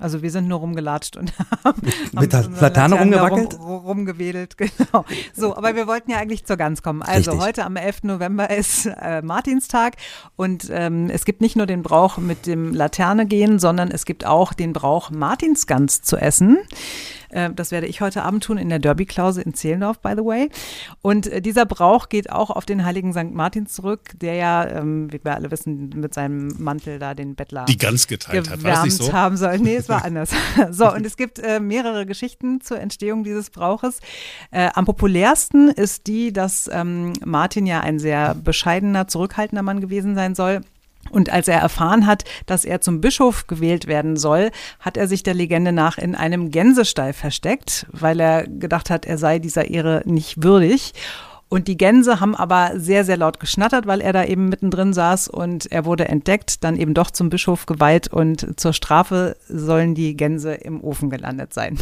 Also 0.00 0.22
wir 0.22 0.30
sind 0.32 0.48
nur 0.48 0.58
rumgelatscht 0.58 1.16
und 1.16 1.32
haben 1.64 1.80
mit 2.12 2.32
der 2.32 2.48
Laterne 2.48 2.98
rumgewackelt? 2.98 3.54
Rum, 3.60 3.86
rumgewedelt, 3.86 4.58
genau. 4.58 5.04
So, 5.32 5.56
aber 5.56 5.76
wir 5.76 5.86
wollten 5.86 6.10
ja 6.10 6.18
eigentlich 6.18 6.44
zur 6.44 6.56
Gans 6.56 6.82
kommen. 6.82 7.00
Also 7.00 7.30
Richtig. 7.30 7.46
heute 7.46 7.64
am 7.64 7.76
11. 7.76 8.02
November 8.02 8.50
ist 8.50 8.86
äh, 8.86 9.22
Martinstag 9.22 9.94
und 10.34 10.68
ähm, 10.70 11.10
es 11.10 11.24
gibt 11.24 11.40
nicht 11.40 11.54
nur 11.54 11.66
den 11.66 11.84
Brauch 11.84 12.18
mit 12.18 12.46
dem 12.46 12.74
Laterne 12.74 13.24
gehen, 13.24 13.60
sondern 13.60 13.92
es 13.92 14.04
gibt 14.04 14.26
auch 14.26 14.52
den 14.52 14.72
Brauch 14.72 15.10
Martinsgans 15.10 16.02
zu 16.02 16.16
essen. 16.16 16.58
Äh, 17.34 17.50
das 17.52 17.70
werde 17.70 17.86
ich 17.86 18.00
heute 18.00 18.22
Abend 18.22 18.44
tun 18.44 18.56
in 18.56 18.68
der 18.68 18.78
Derby-Klause 18.78 19.42
in 19.42 19.54
Zehlendorf, 19.54 19.98
by 19.98 20.12
the 20.16 20.24
way. 20.24 20.48
Und 21.02 21.26
äh, 21.26 21.42
dieser 21.42 21.66
Brauch 21.66 22.08
geht 22.08 22.30
auch 22.30 22.50
auf 22.50 22.64
den 22.64 22.84
heiligen 22.84 23.12
St. 23.12 23.32
Martin 23.32 23.66
zurück, 23.66 24.12
der 24.20 24.34
ja, 24.34 24.66
ähm, 24.66 25.12
wie 25.12 25.20
wir 25.22 25.34
alle 25.34 25.50
wissen, 25.50 25.90
mit 25.96 26.14
seinem 26.14 26.48
Mantel 26.58 26.98
da 26.98 27.14
den 27.14 27.34
Bettler 27.34 27.64
die 27.64 27.76
Gans 27.76 28.06
geteilt 28.06 28.50
hat. 28.50 28.62
War 28.62 28.84
nicht 28.84 28.96
so? 28.96 29.12
haben 29.12 29.36
soll. 29.36 29.58
Nee, 29.58 29.76
es 29.76 29.88
war 29.88 30.04
anders. 30.04 30.30
so, 30.70 30.92
und 30.92 31.04
es 31.04 31.16
gibt 31.16 31.38
äh, 31.38 31.60
mehrere 31.60 32.06
Geschichten 32.06 32.60
zur 32.60 32.80
Entstehung 32.80 33.24
dieses 33.24 33.50
Brauches. 33.50 34.00
Äh, 34.50 34.70
am 34.74 34.84
populärsten 34.84 35.68
ist 35.68 36.06
die, 36.06 36.32
dass 36.32 36.70
ähm, 36.72 37.12
Martin 37.24 37.66
ja 37.66 37.80
ein 37.80 37.98
sehr 37.98 38.34
bescheidener, 38.34 39.08
zurückhaltender 39.08 39.62
Mann 39.62 39.80
gewesen 39.80 40.14
sein 40.14 40.34
soll. 40.34 40.60
Und 41.14 41.30
als 41.30 41.46
er 41.46 41.60
erfahren 41.60 42.08
hat, 42.08 42.24
dass 42.46 42.64
er 42.64 42.80
zum 42.80 43.00
Bischof 43.00 43.46
gewählt 43.46 43.86
werden 43.86 44.16
soll, 44.16 44.50
hat 44.80 44.96
er 44.96 45.06
sich 45.06 45.22
der 45.22 45.34
Legende 45.34 45.70
nach 45.70 45.96
in 45.96 46.16
einem 46.16 46.50
Gänsestall 46.50 47.12
versteckt, 47.12 47.86
weil 47.92 48.18
er 48.18 48.48
gedacht 48.48 48.90
hat, 48.90 49.06
er 49.06 49.16
sei 49.16 49.38
dieser 49.38 49.70
Ehre 49.70 50.02
nicht 50.06 50.42
würdig. 50.42 50.92
Und 51.48 51.68
die 51.68 51.76
Gänse 51.76 52.18
haben 52.18 52.34
aber 52.34 52.72
sehr, 52.74 53.04
sehr 53.04 53.16
laut 53.16 53.38
geschnattert, 53.38 53.86
weil 53.86 54.00
er 54.00 54.12
da 54.12 54.24
eben 54.24 54.48
mittendrin 54.48 54.92
saß 54.92 55.28
und 55.28 55.70
er 55.70 55.84
wurde 55.84 56.08
entdeckt, 56.08 56.64
dann 56.64 56.76
eben 56.76 56.94
doch 56.94 57.12
zum 57.12 57.30
Bischof 57.30 57.66
geweiht 57.66 58.08
und 58.08 58.58
zur 58.58 58.72
Strafe 58.72 59.36
sollen 59.48 59.94
die 59.94 60.16
Gänse 60.16 60.54
im 60.54 60.82
Ofen 60.82 61.10
gelandet 61.10 61.54
sein. 61.54 61.78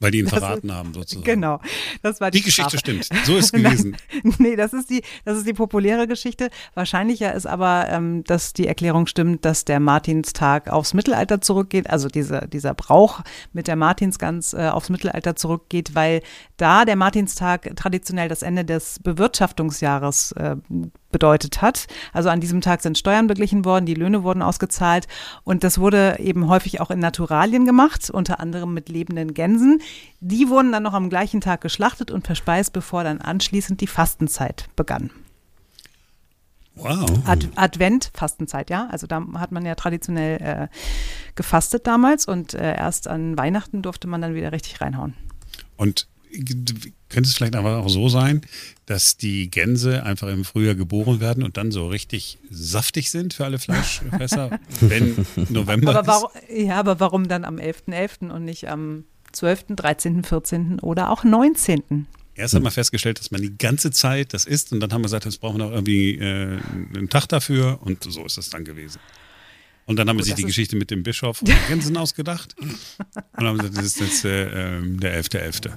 Weil 0.00 0.10
die 0.10 0.18
ihn 0.18 0.28
verraten 0.28 0.72
haben, 0.72 0.94
sozusagen. 0.94 1.24
Genau. 1.24 1.60
Das 2.02 2.20
war 2.20 2.30
die, 2.30 2.38
die 2.38 2.44
Geschichte 2.44 2.78
stimmt. 2.78 3.08
So 3.24 3.36
ist 3.36 3.44
es 3.46 3.52
gewesen. 3.52 3.96
nee, 4.38 4.56
das 4.56 4.72
ist 4.72 4.90
die, 4.90 5.02
das 5.24 5.38
ist 5.38 5.46
die 5.46 5.52
populäre 5.52 6.06
Geschichte. 6.06 6.50
Wahrscheinlicher 6.74 7.34
ist 7.34 7.46
aber, 7.46 7.88
ähm, 7.90 8.24
dass 8.24 8.52
die 8.52 8.66
Erklärung 8.66 9.06
stimmt, 9.06 9.44
dass 9.44 9.64
der 9.64 9.80
Martinstag 9.80 10.68
aufs 10.68 10.94
Mittelalter 10.94 11.40
zurückgeht, 11.40 11.88
also 11.88 12.08
dieser, 12.08 12.46
dieser 12.46 12.74
Brauch 12.74 13.22
mit 13.52 13.68
der 13.68 13.76
Martinsgans 13.76 14.54
äh, 14.54 14.68
aufs 14.68 14.88
Mittelalter 14.88 15.36
zurückgeht, 15.36 15.94
weil 15.94 16.22
da 16.56 16.84
der 16.84 16.96
Martinstag 16.96 17.74
traditionell 17.76 18.28
das 18.28 18.42
Ende 18.42 18.64
des 18.64 18.98
Bewirtschaftungsjahres 19.00 20.32
äh, 20.32 20.56
bedeutet 21.10 21.62
hat. 21.62 21.86
Also 22.12 22.28
an 22.28 22.40
diesem 22.40 22.60
Tag 22.60 22.82
sind 22.82 22.98
Steuern 22.98 23.26
beglichen 23.26 23.64
worden, 23.64 23.86
die 23.86 23.94
Löhne 23.94 24.22
wurden 24.22 24.42
ausgezahlt 24.42 25.06
und 25.44 25.64
das 25.64 25.78
wurde 25.78 26.16
eben 26.18 26.48
häufig 26.48 26.80
auch 26.80 26.90
in 26.90 26.98
Naturalien 26.98 27.64
gemacht, 27.64 28.10
unter 28.10 28.40
anderem 28.40 28.74
mit 28.74 28.88
lebenden 28.88 29.34
Gänsen. 29.34 29.80
Die 30.20 30.48
wurden 30.48 30.72
dann 30.72 30.82
noch 30.82 30.94
am 30.94 31.10
gleichen 31.10 31.40
Tag 31.40 31.60
geschlachtet 31.60 32.10
und 32.10 32.26
verspeist, 32.26 32.72
bevor 32.72 33.04
dann 33.04 33.20
anschließend 33.20 33.80
die 33.80 33.86
Fastenzeit 33.86 34.68
begann. 34.76 35.10
Wow. 36.76 37.08
Ad 37.26 37.48
Advent, 37.56 38.10
Fastenzeit, 38.12 38.68
ja. 38.68 38.86
Also 38.90 39.06
da 39.06 39.24
hat 39.38 39.50
man 39.50 39.64
ja 39.64 39.74
traditionell 39.74 40.42
äh, 40.42 40.68
gefastet 41.34 41.86
damals 41.86 42.26
und 42.26 42.52
äh, 42.52 42.76
erst 42.76 43.08
an 43.08 43.38
Weihnachten 43.38 43.80
durfte 43.80 44.06
man 44.06 44.20
dann 44.20 44.34
wieder 44.34 44.52
richtig 44.52 44.80
reinhauen. 44.82 45.14
Und 45.78 46.06
könnte 47.08 47.28
es 47.28 47.34
vielleicht 47.34 47.56
einfach 47.56 47.76
auch 47.78 47.88
so 47.88 48.08
sein, 48.08 48.42
dass 48.86 49.16
die 49.16 49.50
Gänse 49.50 50.02
einfach 50.02 50.28
im 50.28 50.44
Frühjahr 50.44 50.74
geboren 50.74 51.20
werden 51.20 51.42
und 51.42 51.56
dann 51.56 51.70
so 51.70 51.88
richtig 51.88 52.38
saftig 52.50 53.10
sind 53.10 53.34
für 53.34 53.44
alle 53.44 53.58
Fleischfresser, 53.58 54.58
wenn 54.80 55.26
November 55.48 55.96
aber 55.96 56.06
warum, 56.06 56.30
ist? 56.48 56.66
Ja, 56.66 56.76
aber 56.76 57.00
warum 57.00 57.28
dann 57.28 57.44
am 57.44 57.56
11.11. 57.56 58.28
.11. 58.28 58.30
und 58.30 58.44
nicht 58.44 58.68
am 58.68 59.04
12., 59.32 59.76
13., 59.76 60.24
14. 60.24 60.80
oder 60.80 61.10
auch 61.10 61.24
19. 61.24 62.06
Erst 62.34 62.54
hat 62.54 62.62
man 62.62 62.72
festgestellt, 62.72 63.18
dass 63.18 63.30
man 63.30 63.40
die 63.40 63.56
ganze 63.56 63.90
Zeit 63.90 64.34
das 64.34 64.44
isst 64.44 64.72
und 64.72 64.80
dann 64.80 64.92
haben 64.92 65.00
wir 65.00 65.06
gesagt, 65.06 65.24
jetzt 65.24 65.40
brauchen 65.40 65.58
wir 65.58 65.64
noch 65.64 65.72
irgendwie 65.72 66.18
äh, 66.18 66.58
einen 66.94 67.08
Tag 67.08 67.26
dafür 67.28 67.78
und 67.82 68.04
so 68.04 68.24
ist 68.24 68.36
es 68.36 68.50
dann 68.50 68.64
gewesen. 68.64 69.00
Und 69.86 69.96
dann 69.96 70.08
haben 70.08 70.18
wir 70.18 70.24
sich 70.24 70.34
die 70.34 70.44
Geschichte 70.44 70.76
mit 70.76 70.90
dem 70.90 71.02
Bischof 71.02 71.40
und 71.46 71.68
Gänsen 71.68 71.96
ausgedacht 71.96 72.54
und 72.58 73.46
haben 73.46 73.58
gesagt, 73.58 73.78
das 73.78 73.86
ist 73.86 74.00
jetzt 74.00 74.24
äh, 74.24 74.78
ähm, 74.78 75.00
der 75.00 75.22
11.11. 75.22 75.72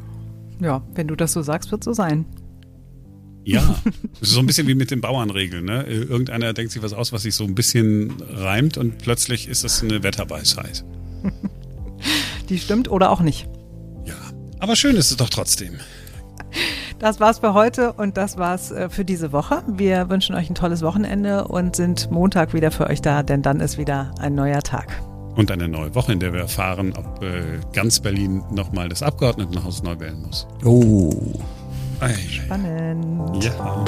Ja, 0.62 0.82
wenn 0.94 1.08
du 1.08 1.16
das 1.16 1.34
so 1.34 1.42
sagst, 1.42 1.72
wird 1.72 1.84
so 1.84 1.94
sein. 1.94 2.26
Ja, 3.44 3.64
so 4.22 4.40
ein 4.40 4.46
bisschen 4.46 4.68
wie 4.68 4.76
mit 4.76 4.92
den 4.92 5.02
Bauernregeln. 5.02 5.66
Ne? 5.66 5.84
Irgendeiner 5.84 6.54
denkt 6.54 6.72
sich 6.72 6.84
was 6.84 6.94
aus, 6.94 7.12
was 7.12 7.24
sich 7.24 7.36
so 7.36 7.46
ein 7.46 7.56
bisschen 7.56 8.14
reimt 8.30 8.78
und 8.78 8.98
plötzlich 9.00 9.48
ist 9.48 9.64
das 9.64 9.82
eine 9.82 10.04
Wetterweisheit. 10.04 10.84
Die 12.50 12.60
stimmt 12.60 12.90
oder 12.90 13.12
auch 13.12 13.22
nicht. 13.22 13.48
Ja, 14.06 14.16
aber 14.60 14.76
schön 14.76 14.96
ist 14.96 15.12
es 15.12 15.18
doch 15.18 15.30
trotzdem. 15.30 15.76
Das 17.00 17.20
war's 17.20 17.40
für 17.40 17.54
heute 17.54 17.94
und 17.94 18.18
das 18.18 18.38
war's 18.38 18.72
äh, 18.72 18.90
für 18.90 19.06
diese 19.06 19.32
Woche. 19.32 19.64
Wir 19.68 20.10
wünschen 20.10 20.36
euch 20.36 20.50
ein 20.50 20.56
tolles 20.56 20.82
Wochenende 20.82 21.48
und 21.48 21.76
sind 21.76 22.12
Montag 22.12 22.54
wieder 22.54 22.72
für 22.72 22.88
euch 22.88 23.02
da, 23.02 23.24
denn 23.24 23.42
dann 23.42 23.62
ist 23.62 23.78
wieder 23.78 24.14
ein 24.20 24.36
neuer 24.36 24.62
Tag. 24.62 25.02
Und 25.40 25.50
eine 25.52 25.70
neue 25.70 25.96
Woche, 25.96 26.12
in 26.12 26.20
der 26.20 26.34
wir 26.34 26.42
erfahren, 26.42 26.92
ob 26.98 27.24
äh, 27.24 27.62
ganz 27.72 28.02
Berlin 28.02 28.44
nochmal 28.52 28.90
das 28.90 29.02
Abgeordnetenhaus 29.02 29.84
neu 29.84 29.98
wählen 29.98 30.22
muss. 30.22 30.46
Oh. 30.66 31.14
Spannend. 32.30 33.42
Ja. 33.42 33.86